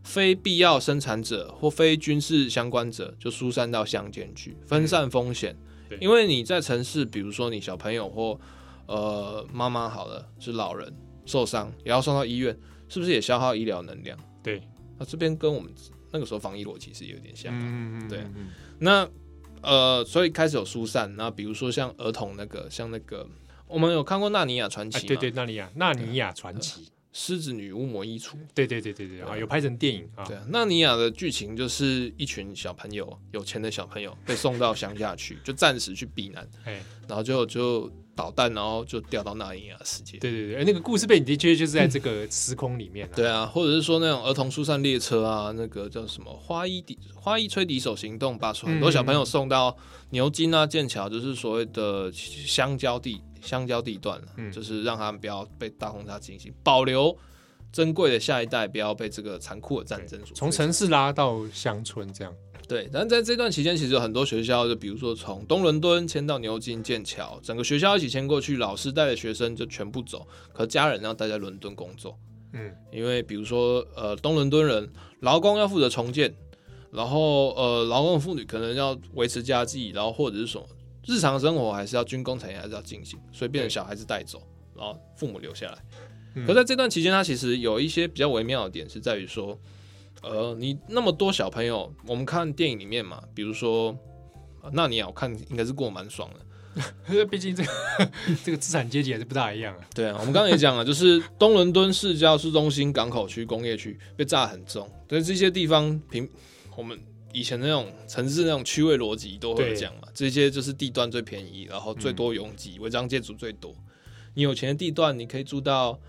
[0.04, 5.56] 非必要生产者或非军事相关者就疏散到乡间去，分散风险。
[5.90, 8.40] 嗯、因为你在城市，比如说你小朋友或
[8.88, 10.94] 呃妈妈好了是老人
[11.26, 12.58] 受伤，也要送到医院，
[12.90, 14.18] 是不是也消耗医疗能量？
[14.42, 14.62] 对，
[14.98, 15.72] 那这边跟我们。
[16.16, 18.24] 那个时候防疫逻辑是有点像，嗯嗯对。
[18.78, 19.10] 那
[19.64, 23.28] 呃，所以开始有疏散，那比如说像儿童那个，像那个，
[23.74, 25.08] 我们有看过《纳尼亚传奇》吗？
[25.08, 28.36] 对对，纳尼亚，纳尼亚传奇，狮子女巫魔衣橱。
[28.54, 30.24] 对对对对对啊，有拍成电影啊。
[30.26, 36.48] 对啊，纳尼亚的剧情就是一群小朋友，有钱的小朋友被送到乡下去， 就暂时去避难。
[36.66, 37.92] 哎，然后就就。
[38.16, 40.20] 导弹，然后就掉到纳尼亚世界。
[40.20, 43.12] 对对对，那个故事背景的确就是在这个 时空里面、啊。
[43.16, 49.76] 对啊，或者是说那种儿童疏散列车啊，那个叫什么花衣笛花衣吹笛手行动，把很多小朋友送到
[50.12, 57.16] 牛津啊、剑桥，就是所谓的香蕉地乡郊地段、嗯、就是让他们不要被大轰炸进行，保留
[57.72, 62.34] 珍贵的下一代不要被这个残酷的战争所从城市拉到乡村这样。
[62.66, 72.18] 对，但在这段期间，其实有很多学校，就比如说从东伦敦迁到牛津、剑桥，整个学校一起迁过去，老师带的学生就全部走，可家人要待在伦敦工作。
[72.54, 74.90] 嗯，因为比如说，呃，东伦敦人
[75.20, 76.34] 劳工要负责重建，
[76.90, 80.66] 然后呃，劳工妇女可能要维持家计，然后或者是什么
[81.06, 84.42] 日常生活还是要军工产业还是要进行，所以变成小孩子带走，
[84.76, 85.78] 然后父母留下来。
[86.36, 89.60] 嗯、可在这段期间，他其实有一些比较微妙的点，是在于说。
[90.22, 93.94] 呃，你那么多小朋友，我们看电影里面嘛，比如说，
[94.72, 96.30] 那你要看应该是过蛮爽
[97.12, 97.70] 的， 毕竟这个
[98.42, 99.84] 这个资产阶级还是不大一样啊。
[99.94, 106.30] 对啊，我们刚刚也讲了，就是东伦敦市郊市中心、港口区、工业区被炸很重，所以这些地方平，
[106.78, 106.98] 我们
[107.34, 113.76] 以前那种城市那种区位逻辑都会讲嘛，这些就是地段最便宜，然后最多拥挤，违章建筑最多。
[114.36, 116.00] 你有钱的地段，你可以住到。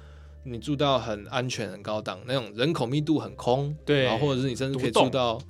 [0.46, 5.40] 你住到很安全、很高档那种，人口密度很空，对，然后或者是你甚至可以住到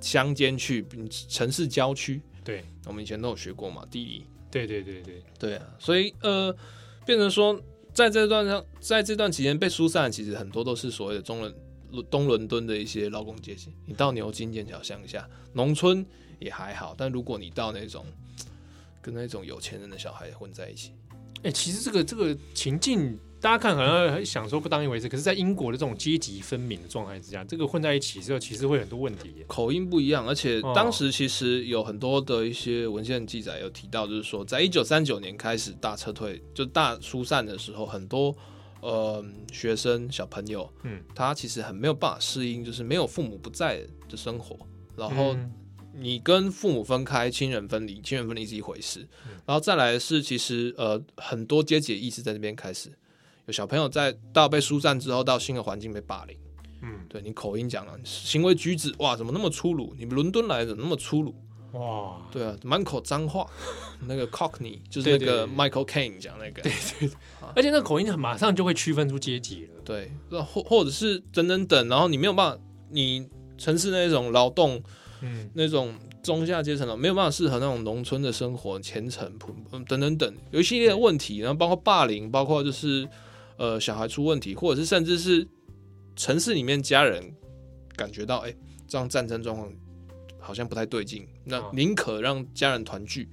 [0.00, 0.82] 乡间去，
[1.28, 5.22] 城市郊区，对，我们以前都有学过嘛，地理，对对对对。
[5.38, 6.50] 对啊，所以呃，
[7.04, 7.60] 变成说
[7.92, 11.54] 在这段上，在这段期间被疏散，其实很多都是所谓的中伦
[12.10, 13.72] 东伦敦的一些劳工阶级。
[13.86, 16.04] 你到牛津、剑桥乡下，农村
[16.38, 18.04] 也还好，但如果你到那种
[19.00, 20.92] 跟那种有钱人的小孩混在一起，
[21.38, 23.18] 哎、欸，其实这个这个情境。
[23.40, 29.32] 大家看好像想说不当一回事，可是，在英国的这种阶级分明的状态之下，这个混在一起之后，其实会很多问题。
[29.46, 38.36] 口音不一样，而且当时其实有很多的一些文献记载有提到，就是说，在一九三九年开始大撤退，就大疏散的时候，很多
[38.80, 44.58] 呃学生小朋友，嗯，他其实很没有办法适应，就是没有父母不在的生活，
[44.96, 45.36] 然后
[45.94, 49.06] 你跟父母分开，亲人分离，亲人分离是一回事，
[49.44, 52.90] 然后再来是其实呃很多阶级意识在这边开始。
[53.46, 56.36] 有小朋友在到被疏散之后，到新的环境被霸凌。
[56.82, 59.94] 嗯，对你口音讲了，行为举止哇，怎么那么粗鲁？
[59.98, 61.34] 你们伦敦来的怎么那么粗鲁？
[61.72, 63.46] 哇，对啊，满口脏话。
[64.06, 67.10] 那个 Cockney 就是那个 Michael Caine 讲那个，对对，对，
[67.54, 69.82] 而且那个口音马上就会区分出阶级了。
[69.84, 74.82] 对，或或者是等等等，然后你没有办法，你城市那种劳动，
[75.20, 79.54] 嗯，那种中下阶层的没有办法适合那种农村的生活，虔诚普
[79.86, 83.08] 等等等，有一系列的问题，然后包括霸凌，包括就是。
[83.60, 85.44] 呃，小孩出问题，或者是甚至是
[86.14, 87.34] 城市里面家人
[87.96, 88.56] 感觉到，哎、欸，
[88.86, 89.68] 这样战争状况
[90.48, 93.28] 好像不太对劲，那宁可让家人团聚，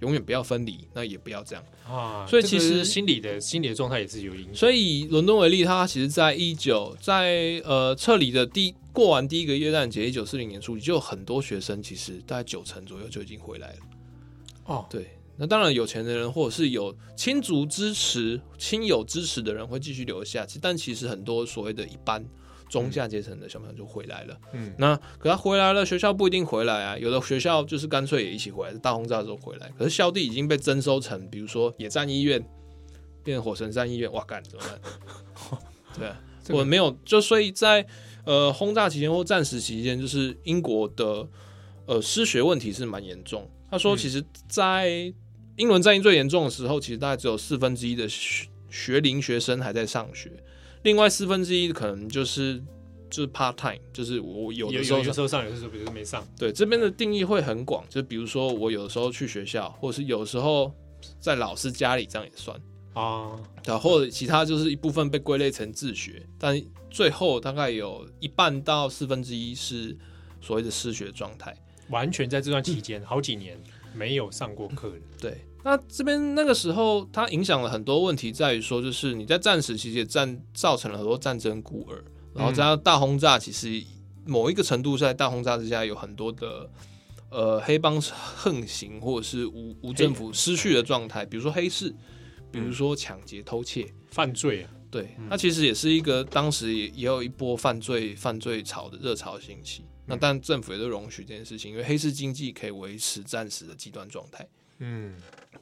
[0.00, 2.26] 永远不要分离，那也不要这样啊。
[2.26, 4.54] 所以其实心理的心理的状态也是有影响。
[4.56, 13.78] 所以以伦敦为例，他其实在一九在呃撤离的第过完第一个耶诞节，一九四零年初，就有很多学生其实大概九成左右就已经回来了。
[14.64, 15.06] 哦，对。
[15.40, 20.44] 那当然，有钱的人或者是有亲族支持、亲友支持的人会继续留下。
[20.44, 22.20] 其但其实很多所谓的一般
[22.68, 24.38] 中下阶层的小朋友就回来了。
[24.52, 26.98] 嗯，那可他回来了，学校不一定回来啊。
[26.98, 29.70] 有的学校就是干脆也一起回来，大轰炸的时候回来。
[29.78, 32.44] 可是校地已经被征收成，比如说野战医院
[33.22, 35.60] 变成火神山医院，哇干怎么办？
[35.98, 37.86] 对啊， 我、这个、没有就所以在
[38.24, 41.26] 呃轰炸期间或战时期间，就是英国的
[41.86, 43.50] 呃失学问题是蛮严重。
[43.70, 45.12] 他说，其实，在
[45.56, 50.30] 英伦战役最严重的时候，其实大概只有四分之一的学学龄学生还在上学，
[50.82, 52.62] 另外四分之一可能就是
[53.10, 56.26] 就是 part time，就是我有的时候有，时候上，有的时候比如说没上。
[56.38, 60.72] 对，这边的定义会很广，就比如说我有的时候去学校，或者是有时候
[61.20, 62.60] 在老师家里，这样也算
[62.94, 63.38] 啊。
[63.62, 66.60] 对，或者其他就是一部分被归类成自学，但
[66.90, 69.96] 最后大概有一半到四分之一是
[70.40, 71.54] 所谓的失学状态。
[71.90, 73.58] 完全在这段期间好几年
[73.94, 75.00] 没有上过课的。
[75.18, 82.04] 对，那这边那个时候，它影响了很多问题，在于说，就是你在战时期也战造成了很多战争孤儿，
[82.34, 83.82] 然后加上大轰炸，其实
[84.24, 86.70] 某一个程度在大轰炸之下有很多的
[87.30, 91.94] 呃黑帮横行，或者是无无政府失序的状态，比如说黑市，
[92.50, 94.70] 比如说抢劫、偷窃、犯罪啊。
[94.90, 99.84] 对，那其实也是一个当时也也有一波犯罪犯罪潮的热潮兴起。
[100.06, 104.48] 那但政府也都容许这件事情，因为黑市经济可以维持暂时的极端状态。
[104.78, 105.14] 嗯，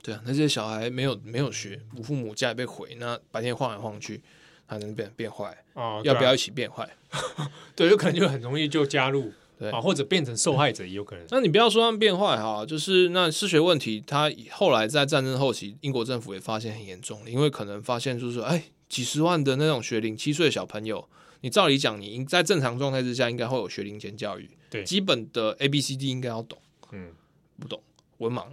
[0.03, 4.23] 对啊，那些小孩没有没有学，无父母家也被毁，那白天晃来晃去，
[4.67, 6.01] 还能变变坏啊？
[6.05, 6.89] 要不要一起变坏？
[7.75, 11.27] 对，有可能就很容易就加入， 对啊，或者变成受害者也有可能。
[11.31, 18.65] 那你不要说他们变坏哈，就是那失学问题，他后来在战争后期，英国政府也发现很严重，因为可能发现就是说，哎。
[18.89, 21.09] 几十万的那种学龄七岁的小朋友，
[21.41, 26.57] 你照理讲，你应在正常状态之下，应该会有学龄前教育，对，基本的 A B C D 应该要懂，
[26.93, 27.13] 嗯，
[27.59, 27.83] 不懂
[28.19, 28.47] 文盲，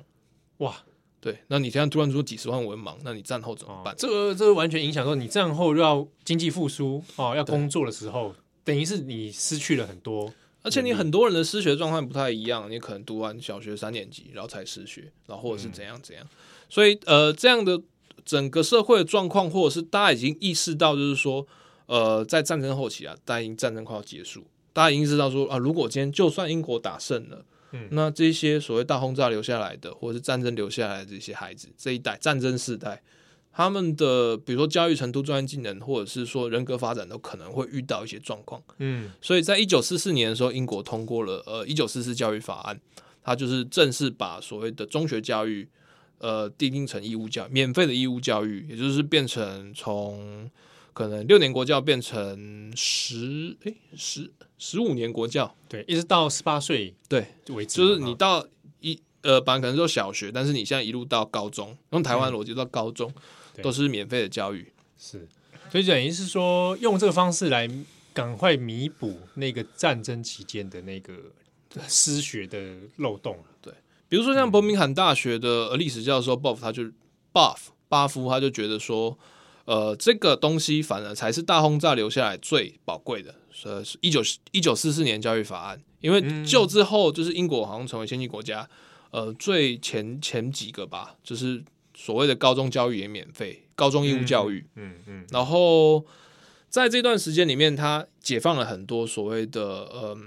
[0.57, 0.75] 哇，
[1.19, 3.93] 对，那你现在突然说几十万文盲，那你战后怎么办？
[3.93, 16.37] 哦、这个这个完全影响说你战后要经济复苏哦，要工作的时候，等于是你失去了很多，而且你很多人的失学状况不太一样，你可能读完小学三年级然后才失学，然后或者是怎样怎样，嗯、
[16.69, 17.81] 所以呃这样的。
[18.25, 21.45] 整个社会的状况，或者是大家已经意识到，就是说，
[21.87, 27.43] 呃，在战争后期啊，大家已经战争快要结束，大家已经知道说啊，如果今天就算英国打胜了，
[27.73, 33.03] 嗯，那这些所谓大轰炸留下来的，或者是战争留下来的这些孩子，这一代战争世代，
[33.51, 42.79] 他们的比如说教育程度、专业技能，或者是说人格发展，都可能会遇到一些状况，嗯，所以在一九四四年的时候，英国通过了呃一九四四教育法案，
[43.21, 45.67] 它就是正式把所谓的中学教育。
[46.19, 50.49] 呃，定定成义务教，免费的义务教育，也就是变成从
[50.93, 58.45] 可能六年国教变成十诶十十五年国教，对，一直到十八岁对为止，就是你到
[58.79, 63.11] 一呃，本来可能就小学，但是你现在一路到高中，用台湾逻辑到高中、
[63.55, 65.27] 嗯、都是免费的教育，是，
[65.71, 67.69] 所以等于是说用这个方式来
[68.13, 71.13] 赶快弥补那个战争期间的那个
[71.87, 73.73] 失学的漏洞，对。
[74.07, 76.83] 比如说像伯明翰大学的历史教授 Buff，他就
[77.33, 77.57] Buff
[77.89, 79.17] 巴夫，他就觉得说，
[79.65, 88.67] 呃，这个东西反而才是大轰炸留下来最宝贵的，呃，是一九一九四四年教育法案，因为就之后就是英国好像成为先进国家，
[89.11, 91.63] 呃，最前前几个吧，就是
[91.95, 96.05] 所谓的高中教育也免费，高中义务教育，嗯嗯，嗯，然后
[96.69, 100.17] 在这段时间里面，他解放了很多所谓的呃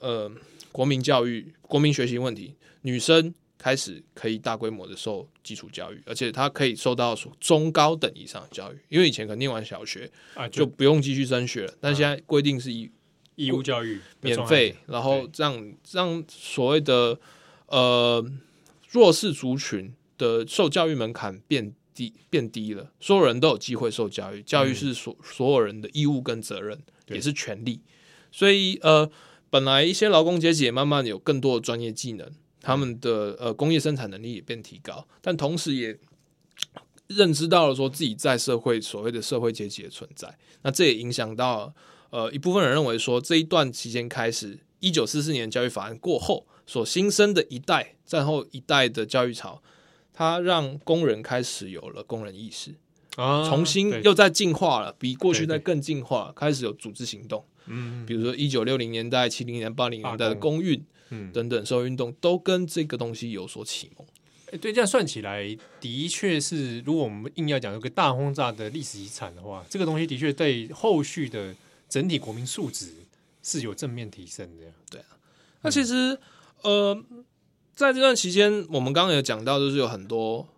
[0.00, 0.32] 呃
[0.72, 2.54] 国民教育、国民学习问题。
[2.84, 3.32] 女生
[3.62, 12.90] 开始可以大规模的受基础教育，而且他可以受到中高等以上的教育，因为以前可能念完小学啊就不用继续升学了，但现在规定是义
[13.36, 17.16] 义务教育免费，然后让让所谓的
[17.68, 18.28] 呃
[18.90, 27.80] 弱势族群的受教育门槛变低变低了，所有人都有机会受教育，教育是所所有人的义务跟责任，也是权利，
[28.32, 29.08] 所以呃
[29.48, 32.28] 本来一些劳工阶级也慢慢有更多的专业技能。
[32.62, 35.98] 他们的呃工业生产能力也变提高，但同时也
[37.08, 40.38] 认知到了说自己在社会所谓的社会阶级的存在。
[40.62, 41.74] 那这也影响到
[42.10, 49.60] 呃一部分人认为说，这一段期间开始，一九四四年教育法案过后所新生的一代战后一代的教育潮，
[50.12, 52.76] 它让工人开始有了工人意识
[53.16, 57.44] 啊，重新又在进化了，比过去再更进化，开始有组织行动。
[57.66, 60.80] 嗯，比如说一九六零年代、七零年、八零年代的工运。
[61.14, 64.06] 嗯，等等，社会运动都跟这个东西有所启蒙。
[64.50, 71.54] 哎，对，这样算起来，的确是，如果我们硬要讲一个大轰炸的历史遗产的话，这个东西的确对后续的
[71.86, 72.94] 整体国民素质
[73.42, 74.64] 是有正面提升的。
[74.90, 75.18] 对啊，
[75.60, 76.18] 那其实，
[76.62, 76.98] 呃，
[77.74, 80.48] 在这段期间，我们刚刚有讲到，就是有很多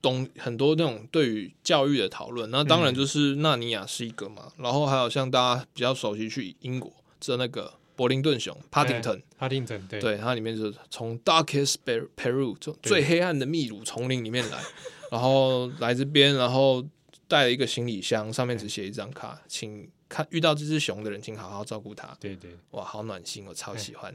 [0.00, 2.50] 东很多那种对于教育的讨论。
[2.50, 7.74] 那当然就是纳尼亚是一个嘛，然后还有像大家比较熟悉去英国这那个。
[7.94, 11.76] 柏林顿熊，Paddington，Paddington，对，对，它里面就是从 Darkest
[12.16, 14.58] Peru，从最黑暗的秘鲁丛林里面来，
[15.12, 16.84] 然后来这边，然后
[17.28, 22.16] 带了一个行李箱，上面只写一张卡，请看遇到这只熊的人，请好好照顾它。
[22.18, 24.14] 对对，哇，好暖心，我超喜欢。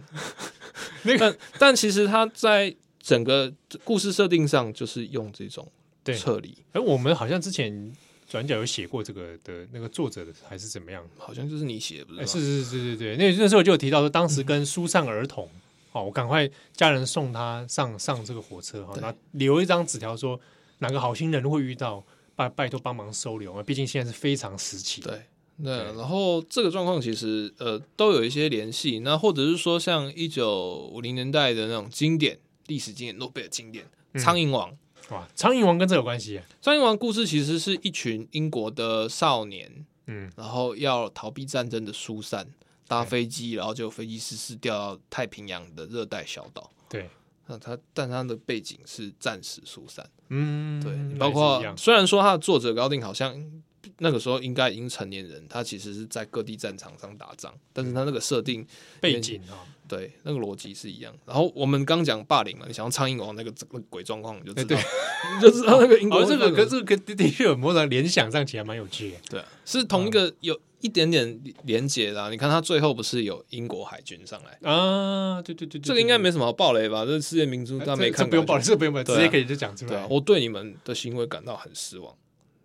[1.04, 3.54] 那个，但其实它在整个
[3.84, 5.72] 故事设定上，就是用这种
[6.18, 6.58] 撤离。
[6.72, 7.94] 而我们好像之前。
[8.28, 11.02] 转角有写过这个的那个作者的还是怎么样？
[11.18, 12.28] 好像就是你写的，不是？
[12.28, 15.50] 是是是是对，那那时候就有提到说，当时跟疏散儿童，
[15.92, 20.38] 好、嗯，我赶快家人送他上上这个火车哈，那留一张纸条说
[20.80, 22.04] 哪个好心人会遇到，
[22.36, 25.02] 拜拜托帮忙收留啊，毕竟现在是非常时期。
[25.02, 25.22] 对，
[25.58, 33.86] 那，然后这个状况其实呃都有一些联系，那或者是说像一九五零年代的那种经典历史经典诺贝尔经典
[34.22, 34.70] 《苍蝇王》
[35.10, 36.38] 哇，《苍蝇王》跟这有关系？
[36.62, 42.48] 《苍蝇王》故事其实是一群英国的少年，嗯，然后要逃避战争的疏散，
[42.88, 46.72] 搭飞机，然后就飞机失事掉到太平洋的热带小岛。
[46.90, 47.10] 对，
[47.48, 53.62] 那他但他的背景是战时疏散，嗯，对，包括虽然说他的作者高定好像。
[54.00, 58.66] 那个时候应该已经成年人，他其实是在各地战场上打仗，但是他那个设定
[59.00, 61.14] 背景啊，对，那个逻辑是一样。
[61.26, 64.78] 然后我们刚讲霸凌嘛，你想要苍蝇王那个那个鬼状况，你就知道，对
[65.36, 72.30] 你就知道那个英国、哦、这个跟这个的确有某种联想上起来蛮有趣的，对，是同一个有一点点连结的、啊。
[72.30, 75.42] 你看他最后不是有英国海军上来啊？
[75.42, 77.06] 对对对，对，这个应该没什么好暴雷吧？
[77.06, 79.90] 这世界名著他没看，这不用暴雷，这不用暴雷，直接可以就讲出来。
[79.90, 82.14] 对啊，我对你们的行为感到很失望。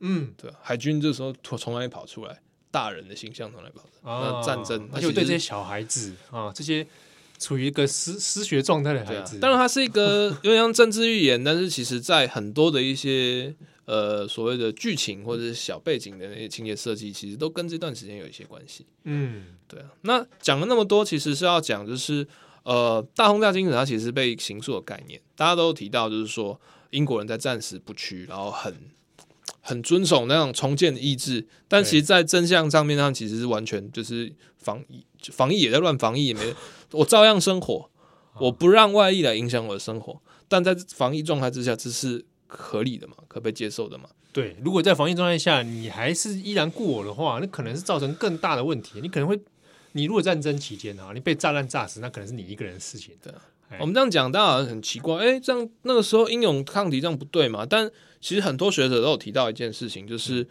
[0.02, 2.40] 嗯，对，海军这时候从从哪里跑出来？
[2.70, 4.12] 大人的形象从哪里跑出来？
[4.12, 6.86] 啊，战争，而且对这些小孩子啊，这些
[7.38, 18.86] 处于一个失失学状态的孩子，当然它是一个 有点像政治预言，但是其实在很多的一些呃所谓的剧情或者是小背景的那些情节设计，其实都跟这段时间有一些关系。
[19.04, 19.92] 嗯，对啊。
[20.00, 22.26] 那讲了那么多，其实是要讲就是
[22.62, 28.74] 呃大轰炸精神，它其实被刑诉的概念，大家都提到就是说英国人在战时不屈，然后很。
[29.64, 36.40] 很遵守那种重建的意志，但其实，在真相上面上，其实是完全就是防疫，防疫也在乱防疫，也没
[36.90, 37.88] 我照样生活，
[38.40, 43.14] 我不让外力来影响我的生活，但在防疫状态之下，这是合理的嘛？
[43.28, 44.08] 可被接受的嘛？
[44.32, 49.00] 对，如果在防疫状态下，你还是依然故我的话，那可能是造成更大的问题。
[49.00, 49.38] 你可能会，
[49.92, 53.40] 你如果战争期间啊，你被炸弹炸死，那可能是你一个人的事情的。
[53.80, 57.64] 我们这样讲，大家好像很奇怪，哎、欸，这样那个时候英勇抗敌这样不对嘛？
[57.64, 57.90] 但
[58.22, 60.46] 其实很多学者都有提到一件事情，就是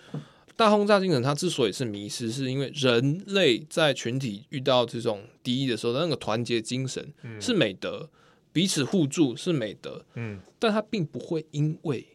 [0.56, 8.10] 大轰炸精神它之所以是迷失，是因为人类在群体遇到这种敌意的时候，那个团结精神是美德，
[8.52, 12.06] 彼此互助是美德，嗯，但它并不会因为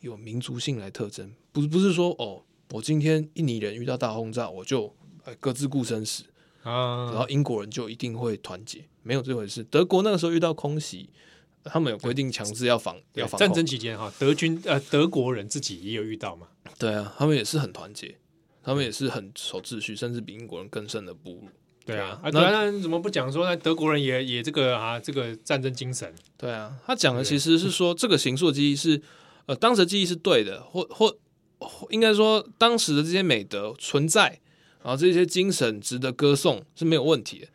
[0.00, 2.42] 有民族性来特征，不是不是说哦，
[2.72, 4.92] 我今天印尼人遇到大轰炸，我就
[5.38, 6.24] 各自顾生死。
[6.62, 9.62] 啊，然后英国人就一定会团结，没有这回事。
[9.70, 11.08] 德国那个时候遇到空袭，
[11.70, 13.38] 他们有规定强制要防，要防。
[13.38, 16.48] 战争期间哈，德军呃德国人自己也有遇到嘛？
[16.78, 18.16] 对啊，他们也是很团结，
[18.62, 21.48] 他们也是很守秩序，甚至比英国人更深的步入。
[21.84, 26.12] 对啊，啊，那怎么不讲说呢德国人也也这个啊这个战争精神？
[26.36, 29.00] 对啊，他讲的其实是说 这个形塑记忆是
[29.46, 31.16] 呃当时的记忆是对的，或或
[31.90, 34.40] 应该说当时的这些美德存在。
[34.82, 37.48] 然后这些精神值得歌颂是没有问题的，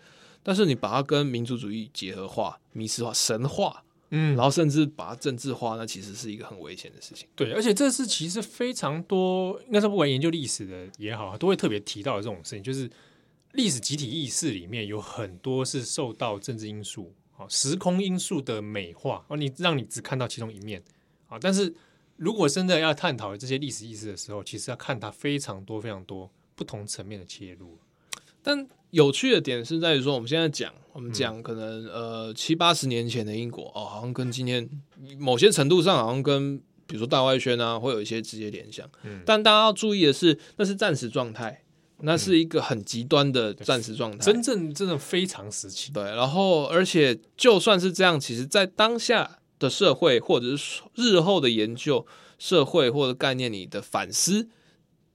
[0.43, 7.27] 但是你把它跟民族主义结合化、迷失化、神化，嗯，然后甚至把它政治化，那其实是一个很危险的事情。
[7.35, 12.89] 对，而且这是其实非常多，应该说不管研究历史的也好，都会特别提到的这种事情，就是
[13.53, 20.81] 历史集体意识里面有很多是受到政治因素、啊时空因素的美化，哦，你让你只看到其中一面
[21.27, 21.37] 啊。
[21.39, 21.73] 但是
[22.17, 26.29] 如果真的要探讨这些历史意识的时候，其实要看它非常多、非常多。
[26.53, 27.75] 不同层面的切入，
[28.43, 34.69] 但有趣的点是在于说，我们现在讲，我们讲可能、嗯、呃七八十年前的英国哦，好像跟今天
[35.17, 38.87] 某些程度上好像跟比如说大外宣啊，会有一些直接联想。
[39.03, 41.63] 嗯，但大家要注意的是，那是暂时状态，
[42.01, 45.91] 那是一个很极端的暂时状态，真正真的非常时期。
[45.93, 52.05] 对，然后而且就算是这样，其实在当下的社会或者是日后的研究
[52.37, 54.49] 社会或者概念里的反思。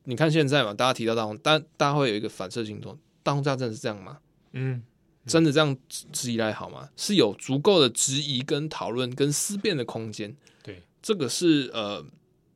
[0.04, 2.96] 你看现在嘛，大家提到大红，大大家会有一个反射行动，
[3.26, 4.18] 大轰炸真的是这样吗？
[4.52, 4.82] 嗯，嗯，
[5.26, 6.88] 真的这样质疑来好吗？
[6.96, 10.36] 是有足够的质疑跟讨论跟思辨的空间。
[10.62, 12.04] 对，这个是呃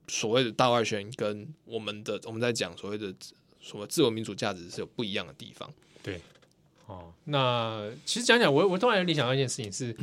[0.06, 3.12] 所谓的大外宣跟我们的我们在讲所谓的
[3.60, 5.68] 所谓自由民主价值是有不一样的地方。
[6.02, 6.20] 对，
[6.86, 9.96] 哦，那其实讲讲我我突然有联想到一件事情是。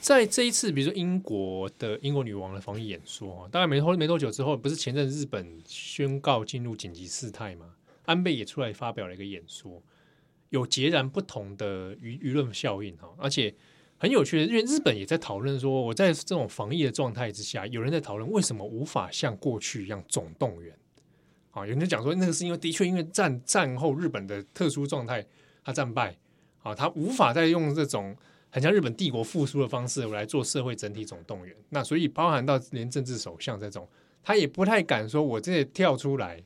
[0.00, 7.70] 在这一次，比如说英国的英国女王的防疫演说，大概没多没多久之后，不是前阵日本宣告进入紧急事态吗？
[8.04, 9.82] 安倍也出来发表了一个演说，
[10.50, 13.54] 有截然不同的舆舆论效应哈，而且
[13.98, 20.76] 很有趣的，因为日本也在讨论说，我在这种防疫的状态之下，有人在讨论为什么无法像过去一样总动员
[21.50, 21.66] 啊？
[21.66, 25.24] 有人讲说，那个是因为的确因为战战后日本的特殊状态，
[25.64, 26.16] 他战败
[26.62, 28.16] 啊，他无法再用这种。
[28.50, 33.84] 很像日本帝国复苏的方式来做社会整体总动员，那所以包含到连政治首相这种，
[34.22, 36.40] 他也不太敢说，我这跳出来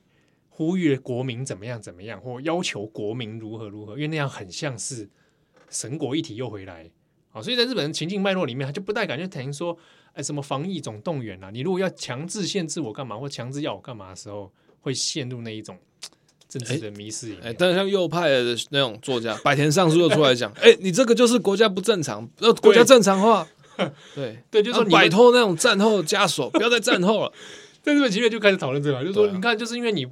[0.58, 5.08] 呼吁国民怎么样怎么样，或要求国民如何如何，因为那样很像是
[5.70, 6.90] 神国一体又回来
[7.30, 7.40] 啊。
[7.40, 9.78] 所以在日本人情境脉络里面，他就不太敢去谈说，
[10.14, 11.48] 哎，什么防疫总动员啊？
[11.52, 15.78] 你如果要强制限制我干嘛，或强制要我干嘛的时候，会陷入那一种
[16.48, 17.36] 政治的迷失。
[17.40, 23.46] 哎，但是像右派的那种作家，百田尚书又出来讲， 哎，你这个就是国家不正常，要，国家正常化。
[24.12, 27.32] 对 对，就是说摆脱那种战后枷锁，不要再战后了。
[27.80, 30.04] 在日本企业就开始讨论这个，就是说，你看，就是因为你。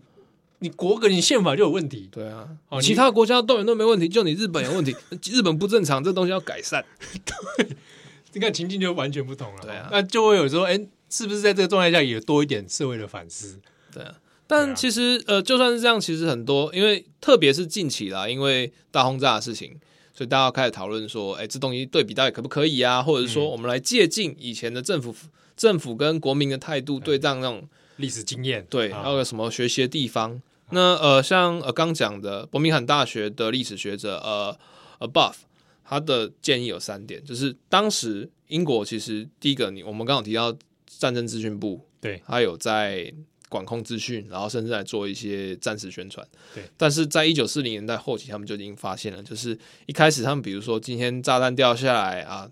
[0.60, 2.08] 你国格，你宪法就有问题。
[2.10, 2.48] 对啊，
[2.80, 4.96] 其他国家动员都没问题，就你日本有问题。
[5.30, 6.84] 日本不正常，这东西要改善。
[7.24, 7.68] 对，
[8.32, 9.62] 你看情境就完全不同了。
[9.62, 10.80] 对啊，那就会有时候，哎，
[11.10, 13.60] 是不是在这个状态下也多一点社会的反思？
[13.92, 14.14] 对啊，
[14.46, 19.76] 但其实呃，就算是这样，其实很多，因为特别是近期啦，因为大轰炸的事情，
[20.14, 23.02] 所以大家开始讨论说，哎，这东西对比到底可不可以啊？
[23.02, 25.14] 或者说，我们来借鉴以前的政府、
[25.54, 27.68] 政府跟国民的态度对仗那种。
[27.96, 30.40] 历史经验对，还有什么学习的地方？
[30.70, 34.58] 那呃，像呃刚讲的伯明翰大学的历史学者呃
[34.98, 35.36] Above，
[35.84, 40.52] 他的建议有三点，就是当时英国其实第一个，你我们刚好提到
[40.86, 43.14] 战争资讯部，对，他有在
[43.48, 46.64] 管控资讯，然后甚至来做一些战时宣传，对。
[46.76, 49.56] 但是在一九四零年代后期，他们就已经发现了，就是
[49.86, 52.50] 一开始他们比如说今天炸弹掉下来啊，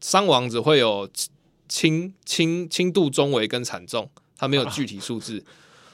[0.00, 1.08] 伤亡只会有
[1.68, 4.10] 轻轻轻度、中微跟惨重。
[4.36, 5.44] 他没有具体数字，啊、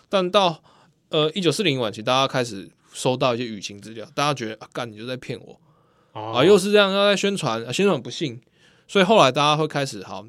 [0.08, 0.62] 但到
[1.10, 5.60] 呃一九四零晚期，大家开始收到一些舆情资料，大家觉得啊，干你就在骗我、
[6.12, 8.40] 哦、啊，又是这样，要在宣传，啊、宣传不信，
[8.86, 10.26] 所以后来大家会开始好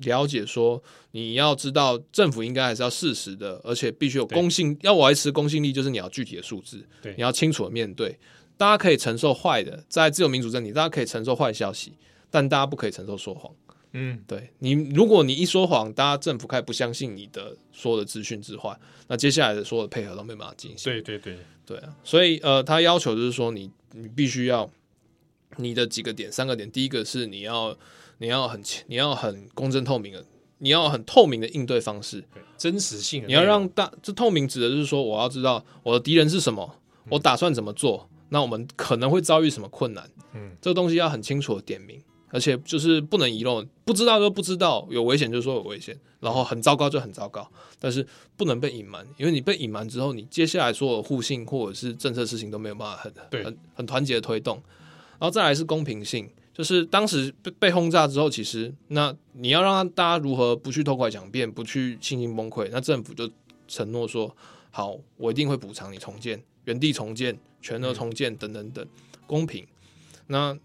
[0.00, 0.82] 了解说，
[1.12, 8.18] 你要知道政府应该还是要事实的，而且必须有公信，要维持公信力，就是你要具体的数字，对，你要清楚的面对，
[8.56, 11.94] 大家可以承受坏的，在自由民主政体，大家可以承受坏消息，
[12.30, 13.54] 但大家不可以承受说谎。
[13.92, 18.78] 嗯，对你，如果你一说谎，大家政府开始不相信你的说的资讯之话，
[19.08, 20.92] 那接下来的所有的配合都没办法进行。
[20.92, 21.38] 对对对。
[21.64, 24.68] 对啊，所以呃，他要求就是说你，你你必须要
[25.58, 27.74] 你的几个点，三个点，第一个是你要
[28.18, 30.24] 你要很你要很公正透明的，
[30.58, 32.24] 你要很透明的应对方式，
[32.58, 36.78] 真实性，你要让大这透明指的就是说，我要知道我的敌人是什么，
[37.08, 42.02] 我打算怎么做，嗯、那我们可能会遭遇什么困难，嗯，这个东西要很清楚的点明。
[42.32, 47.46] 而且就是不能遗漏，不知道就不知道，有危险就说有危险，然后很糟糕就很糟糕，
[47.78, 48.04] 但是
[48.38, 54.56] 不能被隐瞒，因为你被隐瞒之后，你接下来所有互信或者是政策事情都没有办法很很很团结的推动，
[55.18, 63.30] 然后再来是公平性，就是当时被被轰炸之后，其实那你要让大家如何不去偷拐抢骗，不去信心崩溃，那政府就
[63.68, 64.34] 承诺说
[64.70, 68.86] 好，我一定会补偿你重建，原地重建，全额重建等等等，
[69.26, 69.66] 公平。
[70.28, 70.58] 那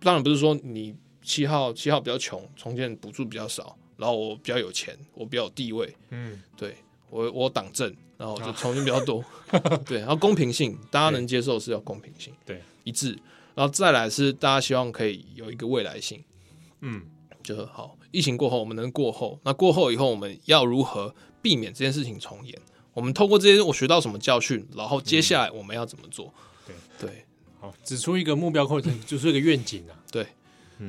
[0.00, 0.94] 当然不是说你。
[1.26, 6.76] 七号七号比较穷，重建补助比较少，然后我比较有钱，我比较有地位，嗯，对
[7.10, 9.24] 我我党政，然后就重建比较多，
[9.84, 13.18] 对，然后公平性，大家能接受是要公平性，对，一致，
[13.56, 16.22] 然后再来是大家希望可以有一个未来性，
[16.82, 17.02] 嗯，
[17.42, 21.12] 就好，疫情过后我们能过后，那过后以后我们要如何
[21.42, 22.56] 避免这件事情重演？
[22.94, 26.32] 我们透过这些我学到什么教训，然后接下来我们要怎么做？
[26.66, 26.74] 对。
[26.98, 27.24] 对，
[27.60, 30.24] 好，指出一个目标或者指出一个愿景啊，对。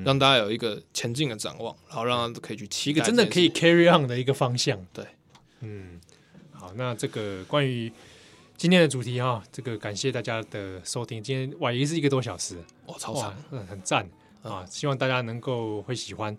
[0.04, 4.78] 让大家有一个前进的展望，然后让他可以去期一个真的可以 carry on 的一个方向。
[4.92, 5.06] 对，
[5.62, 6.00] 嗯，
[6.52, 7.90] 好，那这个关于
[8.58, 11.24] 今天的主题哈，这个感谢大家的收听。
[11.24, 14.10] 今天晚一是一个多小时，哦，超长，嗯，很赞
[14.44, 14.66] 啊！
[14.70, 16.38] 希望大家能够会喜欢。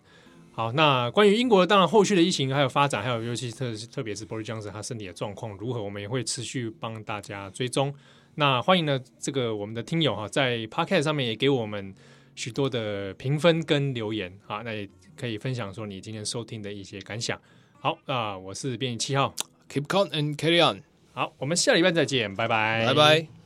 [0.53, 7.95] 好，那关于英国当然后续的疫情还有发展，还有尤其特特别是 Boris Johnson 他身体的状况如何，我们也会持续帮大家追踪。
[8.35, 11.95] 那欢迎呢，这个我们的听友哈，在 Podcast 上面也给我们。
[12.39, 17.37] 许多的评分跟留言啊，那也可以分享说你今天收听的一些感想。
[17.81, 19.35] 好，那我是编辑七号
[19.69, 20.85] ，Keep calm and carry on。
[21.13, 23.38] 好，我们下礼拜再见，拜拜，拜拜。